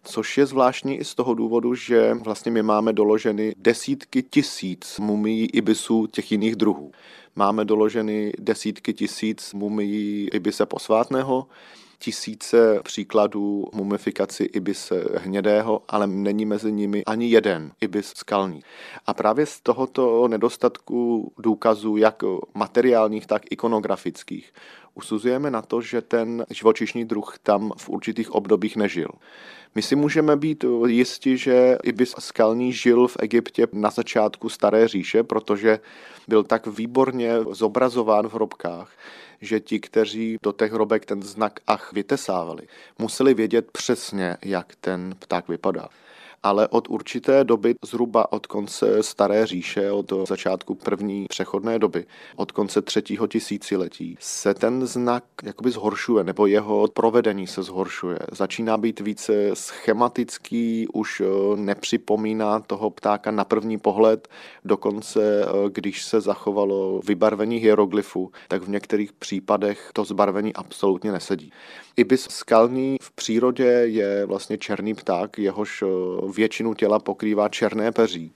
Což 0.03 0.37
je 0.37 0.45
zvláštní 0.45 0.97
i 0.97 1.03
z 1.03 1.15
toho 1.15 1.33
důvodu, 1.33 1.75
že 1.75 2.13
vlastně 2.13 2.51
my 2.51 2.63
máme 2.63 2.93
doloženy 2.93 3.55
desítky 3.57 4.23
tisíc 4.23 4.40
mumií 4.99 5.45
ibisů 5.45 6.07
těch 6.07 6.31
jiných 6.31 6.55
druhů. 6.55 6.91
Máme 7.35 7.65
doloženy 7.65 8.33
desítky 8.39 8.93
tisíc 8.93 9.53
mumií 9.53 10.29
ibise 10.33 10.65
posvátného, 10.65 11.47
tisíce 11.99 12.79
příkladů 12.83 13.65
mumifikaci 13.73 14.43
ibise 14.43 15.05
hnědého, 15.17 15.81
ale 15.87 16.07
není 16.07 16.45
mezi 16.45 16.71
nimi 16.71 17.05
ani 17.05 17.29
jeden 17.29 17.71
ibis 17.81 18.13
skalní. 18.15 18.61
A 19.05 19.13
právě 19.13 19.45
z 19.45 19.59
tohoto 19.59 20.27
nedostatku 20.27 21.31
důkazů, 21.37 21.97
jak 21.97 22.23
materiálních, 22.53 23.27
tak 23.27 23.41
ikonografických, 23.49 24.53
usuzujeme 24.95 25.51
na 25.51 25.61
to, 25.61 25.81
že 25.81 26.01
ten 26.01 26.45
živočišný 26.49 27.05
druh 27.05 27.37
tam 27.43 27.71
v 27.77 27.89
určitých 27.89 28.31
obdobích 28.31 28.75
nežil. 28.75 29.09
My 29.75 29.81
si 29.81 29.95
můžeme 29.95 30.35
být 30.35 30.65
jisti, 30.85 31.37
že 31.37 31.77
ibis 31.83 32.15
skalní 32.19 32.73
žil 32.73 33.07
v 33.07 33.17
Egyptě 33.19 33.67
na 33.73 33.89
začátku 33.89 34.49
Staré 34.49 34.87
říše, 34.87 35.23
protože 35.23 35.79
byl 36.27 36.43
tak 36.43 36.67
výborně 36.67 37.31
zobrazován 37.51 38.27
v 38.27 38.33
hrobkách, 38.33 38.91
že 39.41 39.59
ti, 39.59 39.79
kteří 39.79 40.37
do 40.43 40.51
těch 40.51 40.71
hrobek 40.71 41.05
ten 41.05 41.23
znak 41.23 41.59
ach 41.67 41.93
vytesávali, 41.93 42.67
museli 42.99 43.33
vědět 43.33 43.71
přesně, 43.71 44.37
jak 44.43 44.75
ten 44.75 45.15
pták 45.19 45.47
vypadá 45.47 45.89
ale 46.43 46.67
od 46.67 46.89
určité 46.89 47.43
doby, 47.43 47.75
zhruba 47.85 48.31
od 48.31 48.47
konce 48.47 49.03
Staré 49.03 49.45
říše, 49.45 49.91
od 49.91 50.13
začátku 50.27 50.75
první 50.75 51.25
přechodné 51.29 51.79
doby, 51.79 52.05
od 52.35 52.51
konce 52.51 52.81
třetího 52.81 53.27
tisíciletí, 53.27 54.17
se 54.19 54.53
ten 54.53 54.87
znak 54.87 55.23
jakoby 55.43 55.71
zhoršuje, 55.71 56.23
nebo 56.23 56.45
jeho 56.45 56.87
provedení 56.93 57.47
se 57.47 57.63
zhoršuje. 57.63 58.19
Začíná 58.31 58.77
být 58.77 58.99
více 58.99 59.33
schematický, 59.53 60.87
už 60.93 61.21
eh, 61.21 61.25
nepřipomíná 61.55 62.59
toho 62.59 62.89
ptáka 62.89 63.31
na 63.31 63.43
první 63.43 63.77
pohled, 63.77 64.27
dokonce 64.65 65.45
eh, 65.45 65.69
když 65.69 66.03
se 66.03 66.21
zachovalo 66.21 67.01
vybarvení 67.07 67.57
hieroglyfu, 67.57 68.31
tak 68.47 68.61
v 68.61 68.69
některých 68.69 69.13
případech 69.13 69.89
to 69.93 70.03
zbarvení 70.05 70.53
absolutně 70.53 71.11
nesedí. 71.11 71.51
Ibis 71.95 72.27
skalní 72.29 72.97
v 73.01 73.11
přírodě 73.11 73.63
je 73.63 74.25
vlastně 74.25 74.57
černý 74.57 74.93
pták, 74.93 75.39
jehož 75.39 75.81
eh, 75.81 76.30
většinu 76.31 76.73
těla 76.73 76.99
pokrývá 76.99 77.49
černé 77.49 77.91
peří. 77.91 78.33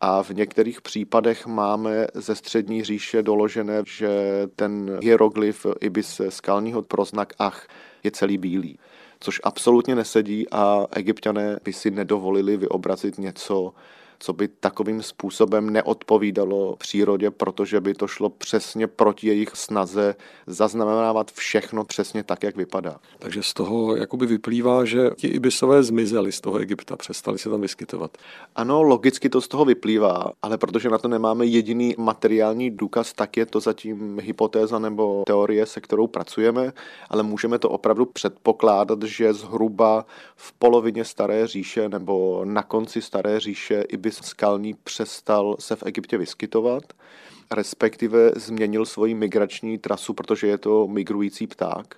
A 0.00 0.22
v 0.22 0.30
některých 0.30 0.80
případech 0.80 1.46
máme 1.46 2.06
ze 2.14 2.34
střední 2.34 2.84
říše 2.84 3.22
doložené, 3.22 3.82
že 3.86 4.08
ten 4.56 4.98
hieroglyf 5.02 5.66
ibis 5.80 6.20
skalního 6.28 6.82
proznak 6.82 7.32
ach 7.38 7.66
je 8.04 8.10
celý 8.10 8.38
bílý. 8.38 8.78
Což 9.20 9.40
absolutně 9.44 9.94
nesedí 9.94 10.46
a 10.50 10.86
egyptiané 10.96 11.58
by 11.64 11.72
si 11.72 11.90
nedovolili 11.90 12.56
vyobrazit 12.56 13.18
něco 13.18 13.72
co 14.18 14.32
by 14.32 14.48
takovým 14.48 15.02
způsobem 15.02 15.70
neodpovídalo 15.70 16.76
přírodě, 16.76 17.30
protože 17.30 17.80
by 17.80 17.94
to 17.94 18.06
šlo 18.06 18.30
přesně 18.30 18.86
proti 18.86 19.26
jejich 19.26 19.50
snaze 19.54 20.14
zaznamenávat 20.46 21.32
všechno 21.32 21.84
přesně 21.84 22.22
tak, 22.24 22.42
jak 22.42 22.56
vypadá. 22.56 22.96
Takže 23.18 23.42
z 23.42 23.54
toho 23.54 23.96
jakoby 23.96 24.26
vyplývá, 24.26 24.84
že 24.84 25.10
ti 25.16 25.26
ibisové 25.26 25.82
zmizeli 25.82 26.32
z 26.32 26.40
toho 26.40 26.58
Egypta, 26.58 26.96
přestali 26.96 27.38
se 27.38 27.50
tam 27.50 27.60
vyskytovat. 27.60 28.18
Ano, 28.56 28.82
logicky 28.82 29.28
to 29.28 29.40
z 29.40 29.48
toho 29.48 29.64
vyplývá, 29.64 30.32
ale 30.42 30.58
protože 30.58 30.90
na 30.90 30.98
to 30.98 31.08
nemáme 31.08 31.46
jediný 31.46 31.94
materiální 31.98 32.70
důkaz, 32.70 33.12
tak 33.12 33.36
je 33.36 33.46
to 33.46 33.60
zatím 33.60 34.18
hypotéza 34.22 34.78
nebo 34.78 35.22
teorie, 35.26 35.66
se 35.66 35.80
kterou 35.80 36.06
pracujeme, 36.06 36.72
ale 37.10 37.22
můžeme 37.22 37.58
to 37.58 37.70
opravdu 37.70 38.06
předpokládat, 38.06 39.02
že 39.02 39.32
zhruba 39.32 40.06
v 40.36 40.52
polovině 40.52 41.04
Staré 41.04 41.46
říše 41.46 41.88
nebo 41.88 42.44
na 42.44 42.62
konci 42.62 43.02
Staré 43.02 43.40
říše 43.40 43.84
ibis 43.88 44.07
skalní 44.12 44.74
přestal 44.74 45.56
se 45.58 45.76
v 45.76 45.82
Egyptě 45.86 46.18
vyskytovat 46.18 46.82
respektive 47.50 48.30
změnil 48.36 48.86
svoji 48.86 49.14
migrační 49.14 49.78
trasu, 49.78 50.14
protože 50.14 50.46
je 50.46 50.58
to 50.58 50.88
migrující 50.88 51.46
pták. 51.46 51.96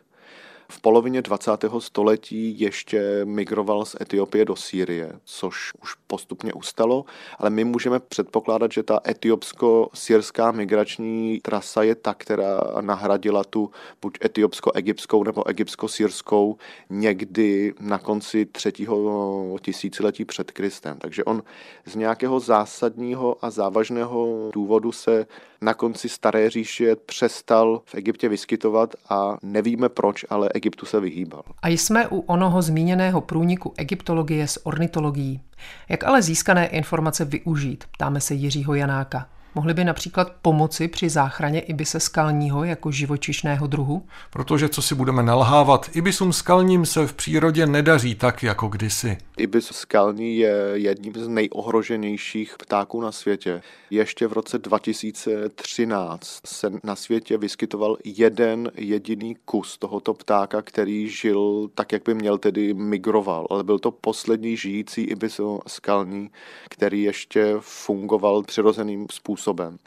V 0.70 0.80
polovině 0.80 1.22
20. 1.22 1.50
století 1.78 2.60
ještě 2.60 3.24
migroval 3.24 3.84
z 3.84 3.96
Etiopie 4.00 4.44
do 4.44 4.56
Sýrie, 4.56 5.12
což 5.24 5.72
už 5.82 5.94
postupně 6.06 6.52
ustalo, 6.52 7.04
ale 7.38 7.50
my 7.50 7.64
můžeme 7.64 8.00
předpokládat, 8.00 8.72
že 8.72 8.82
ta 8.82 9.00
etiopsko-syrská 9.08 10.52
migrační 10.52 11.40
trasa 11.40 11.82
je 11.82 11.94
ta, 11.94 12.14
která 12.14 12.60
nahradila 12.80 13.44
tu 13.44 13.70
buď 14.02 14.18
etiopsko-egyptskou 14.24 15.24
nebo 15.24 15.48
egyptsko-syrskou 15.48 16.56
někdy 16.90 17.74
na 17.80 17.98
konci 17.98 18.46
třetího 18.46 19.58
tisíciletí 19.62 20.24
před 20.24 20.50
Kristem. 20.50 20.98
Takže 20.98 21.24
on 21.24 21.42
z 21.84 21.94
nějakého 21.94 22.40
zásadního 22.40 23.36
a 23.42 23.50
závažného 23.50 24.50
důvodu 24.52 24.92
se 24.92 25.26
na 25.62 25.74
konci 25.74 26.08
Staré 26.08 26.50
říše 26.50 26.96
přestal 26.96 27.82
v 27.84 27.94
Egyptě 27.94 28.28
vyskytovat 28.28 28.94
a 29.08 29.36
nevíme 29.42 29.88
proč, 29.88 30.24
ale 30.30 30.48
Egyptu 30.54 30.86
se 30.86 31.00
vyhýbal. 31.00 31.42
A 31.62 31.68
jsme 31.68 32.08
u 32.08 32.20
onoho 32.20 32.62
zmíněného 32.62 33.20
průniku 33.20 33.74
egyptologie 33.76 34.48
s 34.48 34.66
ornitologií. 34.66 35.40
Jak 35.88 36.04
ale 36.04 36.22
získané 36.22 36.66
informace 36.66 37.24
využít, 37.24 37.84
ptáme 37.92 38.20
se 38.20 38.34
Jiřího 38.34 38.74
Janáka. 38.74 39.28
Mohly 39.54 39.74
by 39.74 39.84
například 39.84 40.32
pomoci 40.42 40.88
při 40.88 41.08
záchraně 41.08 41.60
ibise 41.60 42.00
skalního 42.00 42.64
jako 42.64 42.90
živočišného 42.90 43.66
druhu? 43.66 44.06
Protože 44.30 44.68
co 44.68 44.82
si 44.82 44.94
budeme 44.94 45.22
nalhávat, 45.22 45.90
ibisům 45.96 46.32
skalním 46.32 46.86
se 46.86 47.06
v 47.06 47.12
přírodě 47.12 47.66
nedaří 47.66 48.14
tak 48.14 48.42
jako 48.42 48.68
kdysi. 48.68 49.18
Ibis 49.36 49.66
skalní 49.66 50.36
je 50.36 50.54
jedním 50.72 51.12
z 51.16 51.28
nejohroženějších 51.28 52.54
ptáků 52.58 53.00
na 53.00 53.12
světě. 53.12 53.62
Ještě 53.90 54.26
v 54.26 54.32
roce 54.32 54.58
2013 54.58 56.40
se 56.46 56.70
na 56.84 56.96
světě 56.96 57.38
vyskytoval 57.38 57.96
jeden 58.04 58.70
jediný 58.74 59.36
kus 59.44 59.78
tohoto 59.78 60.14
ptáka, 60.14 60.62
který 60.62 61.08
žil 61.08 61.70
tak, 61.74 61.92
jak 61.92 62.02
by 62.04 62.14
měl, 62.14 62.38
tedy 62.38 62.74
migroval. 62.74 63.46
Ale 63.50 63.64
byl 63.64 63.78
to 63.78 63.90
poslední 63.90 64.56
žijící 64.56 65.02
ibis 65.02 65.40
skalní, 65.66 66.30
který 66.68 67.02
ještě 67.02 67.54
fungoval 67.60 68.42
přirozeným 68.42 69.06
způsobem 69.10 69.39
způsobem. 69.40 69.78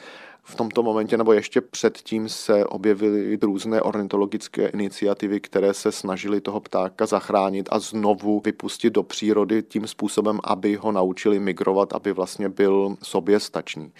V 0.46 0.54
tomto 0.54 0.82
momentě 0.82 1.16
nebo 1.16 1.32
ještě 1.32 1.60
předtím 1.60 2.28
se 2.28 2.64
objevily 2.64 3.38
různé 3.42 3.82
ornitologické 3.82 4.66
iniciativy, 4.66 5.40
které 5.40 5.74
se 5.74 5.92
snažily 5.92 6.40
toho 6.40 6.60
ptáka 6.60 7.06
zachránit 7.06 7.68
a 7.72 7.78
znovu 7.78 8.42
vypustit 8.44 8.92
do 8.92 9.02
přírody 9.02 9.62
tím 9.62 9.86
způsobem, 9.86 10.40
aby 10.44 10.74
ho 10.74 10.92
naučili 10.92 11.38
migrovat, 11.38 11.92
aby 11.92 12.12
vlastně 12.12 12.48
byl 12.48 12.96
soběstačný. 13.02 13.92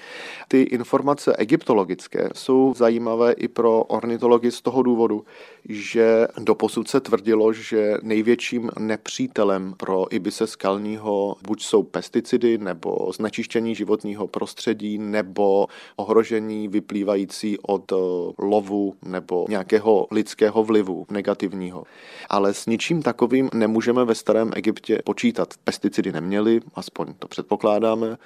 Ty 0.49 0.63
informace 0.63 1.37
egyptologické 1.37 2.29
jsou 2.35 2.75
zajímavé 2.77 3.33
i 3.33 3.49
pro 3.49 3.83
ornitology 3.83 4.51
z 4.51 4.63
toho 4.63 4.83
důvodu, 4.83 5.25
že 5.69 6.27
doposud 6.39 6.89
se 6.89 7.01
tvrdilo, 7.01 7.53
že 7.53 7.95
největším 8.03 8.71
nepřítelem 8.79 9.75
pro 9.77 10.15
ibise 10.15 10.47
skalního 10.47 11.37
buď 11.47 11.63
jsou 11.63 11.83
pesticidy 11.83 12.59
nebo 12.59 13.13
znečištění 13.15 13.75
životního 13.75 14.27
prostředí 14.27 14.99
nebo 14.99 15.67
ohrožení 15.97 16.34
vyplývající 16.69 17.59
od 17.59 17.93
eh, 17.93 17.97
lovu 18.39 18.95
nebo 19.03 19.47
nějakého 19.49 20.07
lidského 20.11 20.65
vlivu 20.65 21.07
negativního. 21.11 21.85
Ale 22.31 22.55
s 22.55 22.67
ničím 22.67 23.03
takovým 23.03 23.51
nemůžeme 23.55 24.05
ve 24.05 24.15
starém 24.15 24.51
Egyptě 24.57 25.03
počítat. 25.05 25.55
Pesticidy 25.65 26.13
neměli, 26.13 26.61
aspoň 26.75 27.15
to 27.19 27.29
předpokládáme 27.29 28.17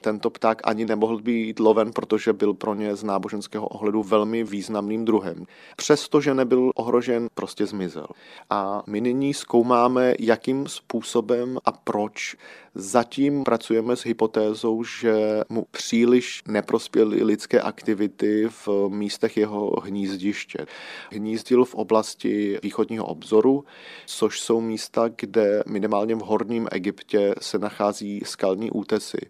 tento 0.00 0.30
pták 0.30 0.60
ani 0.64 0.86
nemohl 0.86 1.18
být 1.18 1.60
loven, 1.60 1.92
protože 1.92 2.32
byl 2.32 2.54
pro 2.54 2.74
ně 2.74 2.96
z 2.96 3.04
náboženského 3.04 3.66
ohledu 3.68 4.02
velmi 4.02 4.44
významným 4.44 5.04
druhem. 5.04 5.46
Přestože 5.76 6.34
nebyl 6.34 6.72
ohrožen, 6.74 7.28
prostě 7.34 7.66
zmizel. 7.66 8.06
A 8.50 8.82
my 8.86 9.00
nyní 9.00 9.34
zkoumáme, 9.34 10.14
jakým 10.18 10.66
způsobem 10.66 11.58
a 11.64 11.72
proč 11.72 12.36
Zatím 12.78 13.44
pracujeme 13.44 13.96
s 13.96 14.04
hypotézou, 14.04 14.84
že 14.84 15.40
mu 15.48 15.66
příliš 15.70 16.42
neprospěly 16.48 17.22
lidské 17.22 17.60
aktivity 17.60 18.48
v 18.48 18.68
místech 18.88 19.36
jeho 19.36 19.80
hnízdiště. 19.80 20.66
Hnízdil 21.12 21.64
v 21.64 21.74
oblasti 21.74 22.58
východního 22.62 23.06
obzoru, 23.06 23.64
což 24.06 24.40
jsou 24.40 24.60
místa, 24.60 25.08
kde 25.16 25.62
minimálně 25.66 26.14
v 26.14 26.18
horním 26.18 26.68
Egyptě 26.72 27.34
se 27.40 27.58
nachází 27.58 28.22
skalní 28.24 28.70
útesy. 28.70 29.20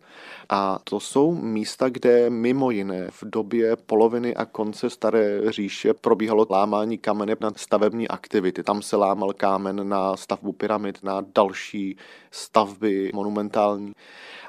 A 0.49 0.56
to 0.85 1.01
jsou 1.01 1.35
místa, 1.35 1.89
kde 1.89 2.31
mimo 2.31 2.71
jiné 2.71 3.11
v 3.11 3.25
době 3.25 3.77
poloviny 3.77 4.35
a 4.35 4.45
konce 4.45 4.91
Staré 4.91 5.53
říše 5.53 5.95
probíhalo 5.95 6.47
lámání 6.51 6.99
kamene 6.99 7.37
na 7.41 7.51
stavební 7.57 8.09
aktivity. 8.09 8.63
Tam 8.63 8.83
se 8.83 8.97
lámal 8.97 9.33
kámen 9.33 9.89
na 9.89 10.17
stavbu 10.17 10.53
pyramid, 10.53 10.99
na 11.03 11.25
další 11.35 11.97
stavby 12.31 13.11
monumentální. 13.15 13.93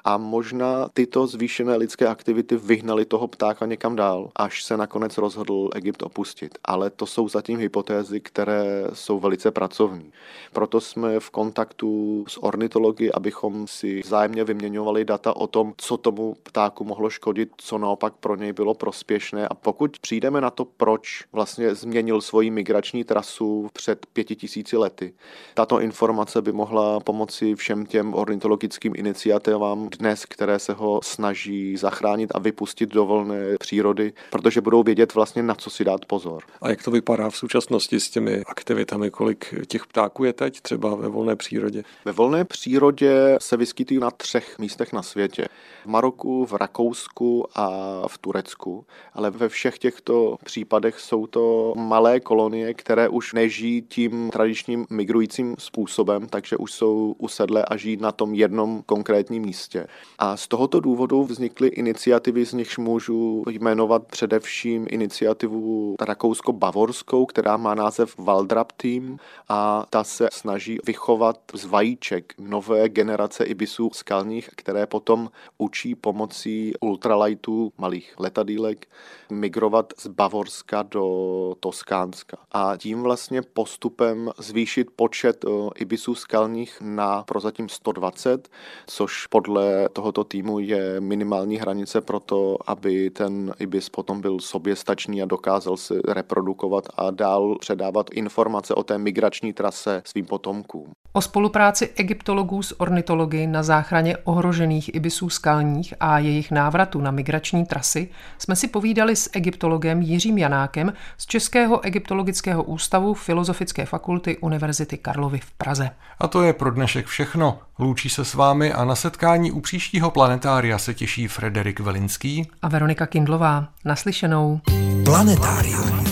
A 0.06 0.18
možná 0.18 0.90
tyto 0.94 1.28
zvýšené 1.28 1.76
lidské 1.76 2.08
aktivity 2.08 2.58
vyhnaly 2.58 3.06
toho 3.06 3.28
ptáka 3.28 3.66
někam 3.66 3.96
dál, 3.96 4.30
až 4.36 4.64
se 4.64 4.78
nakonec 4.78 5.18
rozhodl 5.18 5.70
Egypt 5.76 6.04
opustit. 6.04 6.58
Ale 6.66 6.90
to 6.90 7.06
jsou 7.06 7.30
zatím 7.30 7.60
hypotézy, 7.60 8.20
které 8.20 8.88
jsou 8.94 9.20
velice 9.20 9.52
pracovní. 9.52 10.12
Proto 10.54 10.82
jsme 10.82 11.20
v 11.20 11.30
kontaktu 11.30 12.26
s 12.28 12.44
ornitology, 12.44 13.12
abychom 13.12 13.68
si 13.68 14.02
vzájemně 14.02 14.44
vyměňovali 14.44 15.06
data 15.06 15.36
o 15.36 15.48
tom, 15.48 15.74
co 15.78 15.98
tomu 15.98 16.36
ptáku 16.44 16.84
mohlo 16.84 17.10
škodit, 17.10 17.50
co 17.58 17.78
naopak 17.78 18.14
pro 18.20 18.36
něj 18.36 18.54
bylo 18.54 18.74
prospěšné. 18.74 19.48
A 19.48 19.54
pokud 19.54 20.00
přijdeme 20.00 20.42
na 20.42 20.50
to, 20.50 20.66
proč 20.66 21.24
vlastně 21.32 21.76
změnil 21.76 22.22
svoji 22.22 22.52
migrační 22.52 23.04
trasu 23.04 23.70
před 23.74 24.06
pěti 24.06 24.36
tisíci 24.36 24.78
lety, 24.78 25.14
tato 25.54 25.80
informace 25.80 26.42
by 26.42 26.52
mohla 26.52 27.00
pomoci 27.00 27.56
všem 27.56 27.86
těm 27.86 28.14
ornitologickým 28.14 28.94
iniciativám 28.96 29.87
dnes, 29.90 30.26
které 30.26 30.60
se 30.60 30.74
ho 30.74 31.00
snaží 31.04 31.78
zachránit 31.78 32.32
a 32.36 32.40
vypustit 32.40 32.90
do 32.90 33.06
volné 33.06 33.58
přírody, 33.60 34.14
protože 34.30 34.62
budou 34.62 34.84
vědět 34.84 35.14
vlastně 35.14 35.44
na 35.44 35.56
co 35.56 35.70
si 35.70 35.84
dát 35.84 36.06
pozor. 36.06 36.44
A 36.62 36.70
jak 36.70 36.84
to 36.84 36.92
vypadá 36.92 37.30
v 37.30 37.38
současnosti 37.38 38.00
s 38.00 38.10
těmi 38.10 38.44
aktivitami, 38.48 39.12
kolik 39.12 39.54
těch 39.68 39.88
ptáků 39.88 40.24
je 40.24 40.34
teď 40.34 40.62
třeba 40.62 40.96
ve 40.96 41.08
volné 41.08 41.36
přírodě? 41.36 41.84
Ve 42.06 42.12
volné 42.12 42.46
přírodě 42.46 43.38
se 43.42 43.58
vyskytují 43.58 44.00
na 44.00 44.12
třech 44.12 44.60
místech 44.60 44.94
na 44.94 45.04
světě. 45.04 45.46
V 45.84 45.86
Maroku, 45.86 46.46
v 46.46 46.54
Rakousku 46.54 47.46
a 47.56 47.68
v 48.08 48.18
Turecku. 48.18 48.86
Ale 49.14 49.32
ve 49.32 49.50
všech 49.50 49.80
těchto 49.80 50.38
případech 50.44 51.00
jsou 51.00 51.28
to 51.28 51.74
malé 51.78 52.20
kolonie, 52.20 52.74
které 52.74 53.10
už 53.10 53.34
nežijí 53.34 53.82
tím 53.82 54.30
tradičním 54.30 54.86
migrujícím 54.90 55.56
způsobem, 55.60 56.28
takže 56.28 56.58
už 56.58 56.72
jsou 56.72 57.16
usedlé 57.18 57.66
a 57.66 57.78
žijí 57.78 57.98
na 57.98 58.12
tom 58.12 58.34
jednom 58.34 58.84
konkrétním 58.86 59.44
místě. 59.44 59.77
A 60.20 60.38
z 60.38 60.48
tohoto 60.48 60.80
důvodu 60.80 61.24
vznikly 61.24 61.68
iniciativy, 61.68 62.46
z 62.46 62.54
nichž 62.54 62.78
můžu 62.78 63.44
jmenovat 63.50 64.06
především 64.06 64.88
iniciativu 64.90 65.96
rakousko-bavorskou, 66.02 67.26
která 67.26 67.58
má 67.58 67.76
název 67.76 68.18
Waldrap 68.18 68.72
Team 68.72 69.18
a 69.50 69.86
ta 69.90 70.04
se 70.04 70.30
snaží 70.32 70.78
vychovat 70.86 71.40
z 71.54 71.66
vajíček 71.66 72.34
nové 72.40 72.90
generace 72.90 73.44
ibisů 73.44 73.90
skalních, 73.94 74.50
které 74.56 74.86
potom 74.86 75.30
učí 75.58 75.96
pomocí 75.96 76.74
ultralightů 76.80 77.72
malých 77.78 78.16
letadílek 78.20 78.88
migrovat 79.32 79.94
z 79.98 80.08
Bavorska 80.08 80.84
do 80.84 81.56
Toskánska. 81.60 82.38
A 82.52 82.78
tím 82.78 83.02
vlastně 83.02 83.42
postupem 83.42 84.32
zvýšit 84.40 84.88
počet 84.96 85.46
eh, 85.46 85.50
ibisů 85.76 86.16
skalních 86.16 86.78
na 86.82 87.24
prozatím 87.24 87.70
120, 87.70 88.50
což 88.88 89.28
podle 89.28 89.67
podle 89.68 89.90
tohoto 89.90 90.24
týmu 90.24 90.60
je 90.60 91.02
minimální 91.02 91.58
hranice 91.58 92.02
pro 92.02 92.20
to, 92.20 92.58
aby 92.68 93.10
ten 93.10 93.54
ibis 93.60 93.90
potom 93.90 94.22
byl 94.22 94.40
soběstačný 94.40 95.22
a 95.22 95.26
dokázal 95.26 95.78
se 95.78 95.94
reprodukovat 96.08 96.84
a 96.98 97.12
dál 97.12 97.56
předávat 97.60 98.10
informace 98.14 98.74
o 98.74 98.84
té 98.84 98.98
migrační 98.98 99.54
trase 99.54 100.02
svým 100.06 100.26
potomkům. 100.26 100.92
O 101.14 101.22
spolupráci 101.22 101.90
egyptologů 101.96 102.64
s 102.64 102.80
ornitology 102.80 103.48
na 103.48 103.64
záchraně 103.64 104.18
ohrožených 104.18 104.96
ibisů 104.96 105.30
skalních 105.30 105.94
a 106.00 106.20
jejich 106.20 106.52
návratu 106.52 107.02
na 107.02 107.12
migrační 107.12 107.66
trasy 107.66 108.10
jsme 108.38 108.56
si 108.56 108.68
povídali 108.68 109.16
s 109.16 109.30
egyptologem 109.34 110.02
Jiřím 110.02 110.38
Janákem 110.38 110.94
z 111.18 111.26
Českého 111.26 111.86
egyptologického 111.86 112.64
ústavu 112.64 113.14
Filozofické 113.14 113.86
fakulty 113.86 114.38
Univerzity 114.38 114.98
Karlovy 114.98 115.40
v 115.40 115.52
Praze. 115.52 115.90
A 116.20 116.28
to 116.28 116.44
je 116.44 116.54
pro 116.54 116.72
dnešek 116.72 117.06
všechno. 117.06 117.60
Loučí 117.80 118.10
se 118.10 118.26
s 118.26 118.34
vámi 118.34 118.74
a 118.74 118.86
na 118.86 118.96
setkání 118.96 119.52
u 119.52 119.60
příštího 119.60 120.12
planetária 120.12 120.78
se 120.78 120.94
těší 120.94 121.28
Frederik 121.28 121.80
Velinský 121.80 122.48
a 122.62 122.68
Veronika 122.68 123.06
Kindlová. 123.06 123.68
Naslyšenou. 123.86 124.60
Planetárium. 125.06 126.06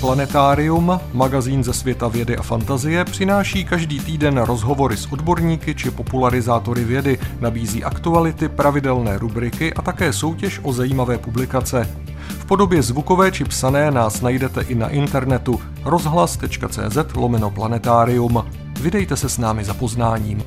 Planetárium, 0.00 1.00
magazín 1.12 1.64
ze 1.64 1.72
světa 1.72 2.08
vědy 2.08 2.36
a 2.36 2.42
fantazie, 2.42 3.04
přináší 3.04 3.64
každý 3.64 4.00
týden 4.00 4.38
rozhovory 4.38 4.96
s 4.96 5.12
odborníky 5.12 5.74
či 5.74 5.90
popularizátory 5.90 6.84
vědy, 6.84 7.18
nabízí 7.40 7.84
aktuality, 7.84 8.48
pravidelné 8.48 9.18
rubriky 9.18 9.74
a 9.74 9.82
také 9.82 10.12
soutěž 10.12 10.60
o 10.62 10.72
zajímavé 10.72 11.18
publikace. 11.18 11.90
V 12.28 12.44
podobě 12.44 12.82
zvukové 12.82 13.32
či 13.32 13.44
psané 13.44 13.90
nás 13.90 14.20
najdete 14.20 14.62
i 14.62 14.74
na 14.74 14.88
internetu 14.88 15.60
rozhlas.cz 15.84 17.14
lomeno 17.14 17.50
planetárium. 17.50 18.63
Vydejte 18.84 19.16
se 19.16 19.28
s 19.28 19.38
námi 19.38 19.64
za 19.64 19.74
poznáním. 19.74 20.42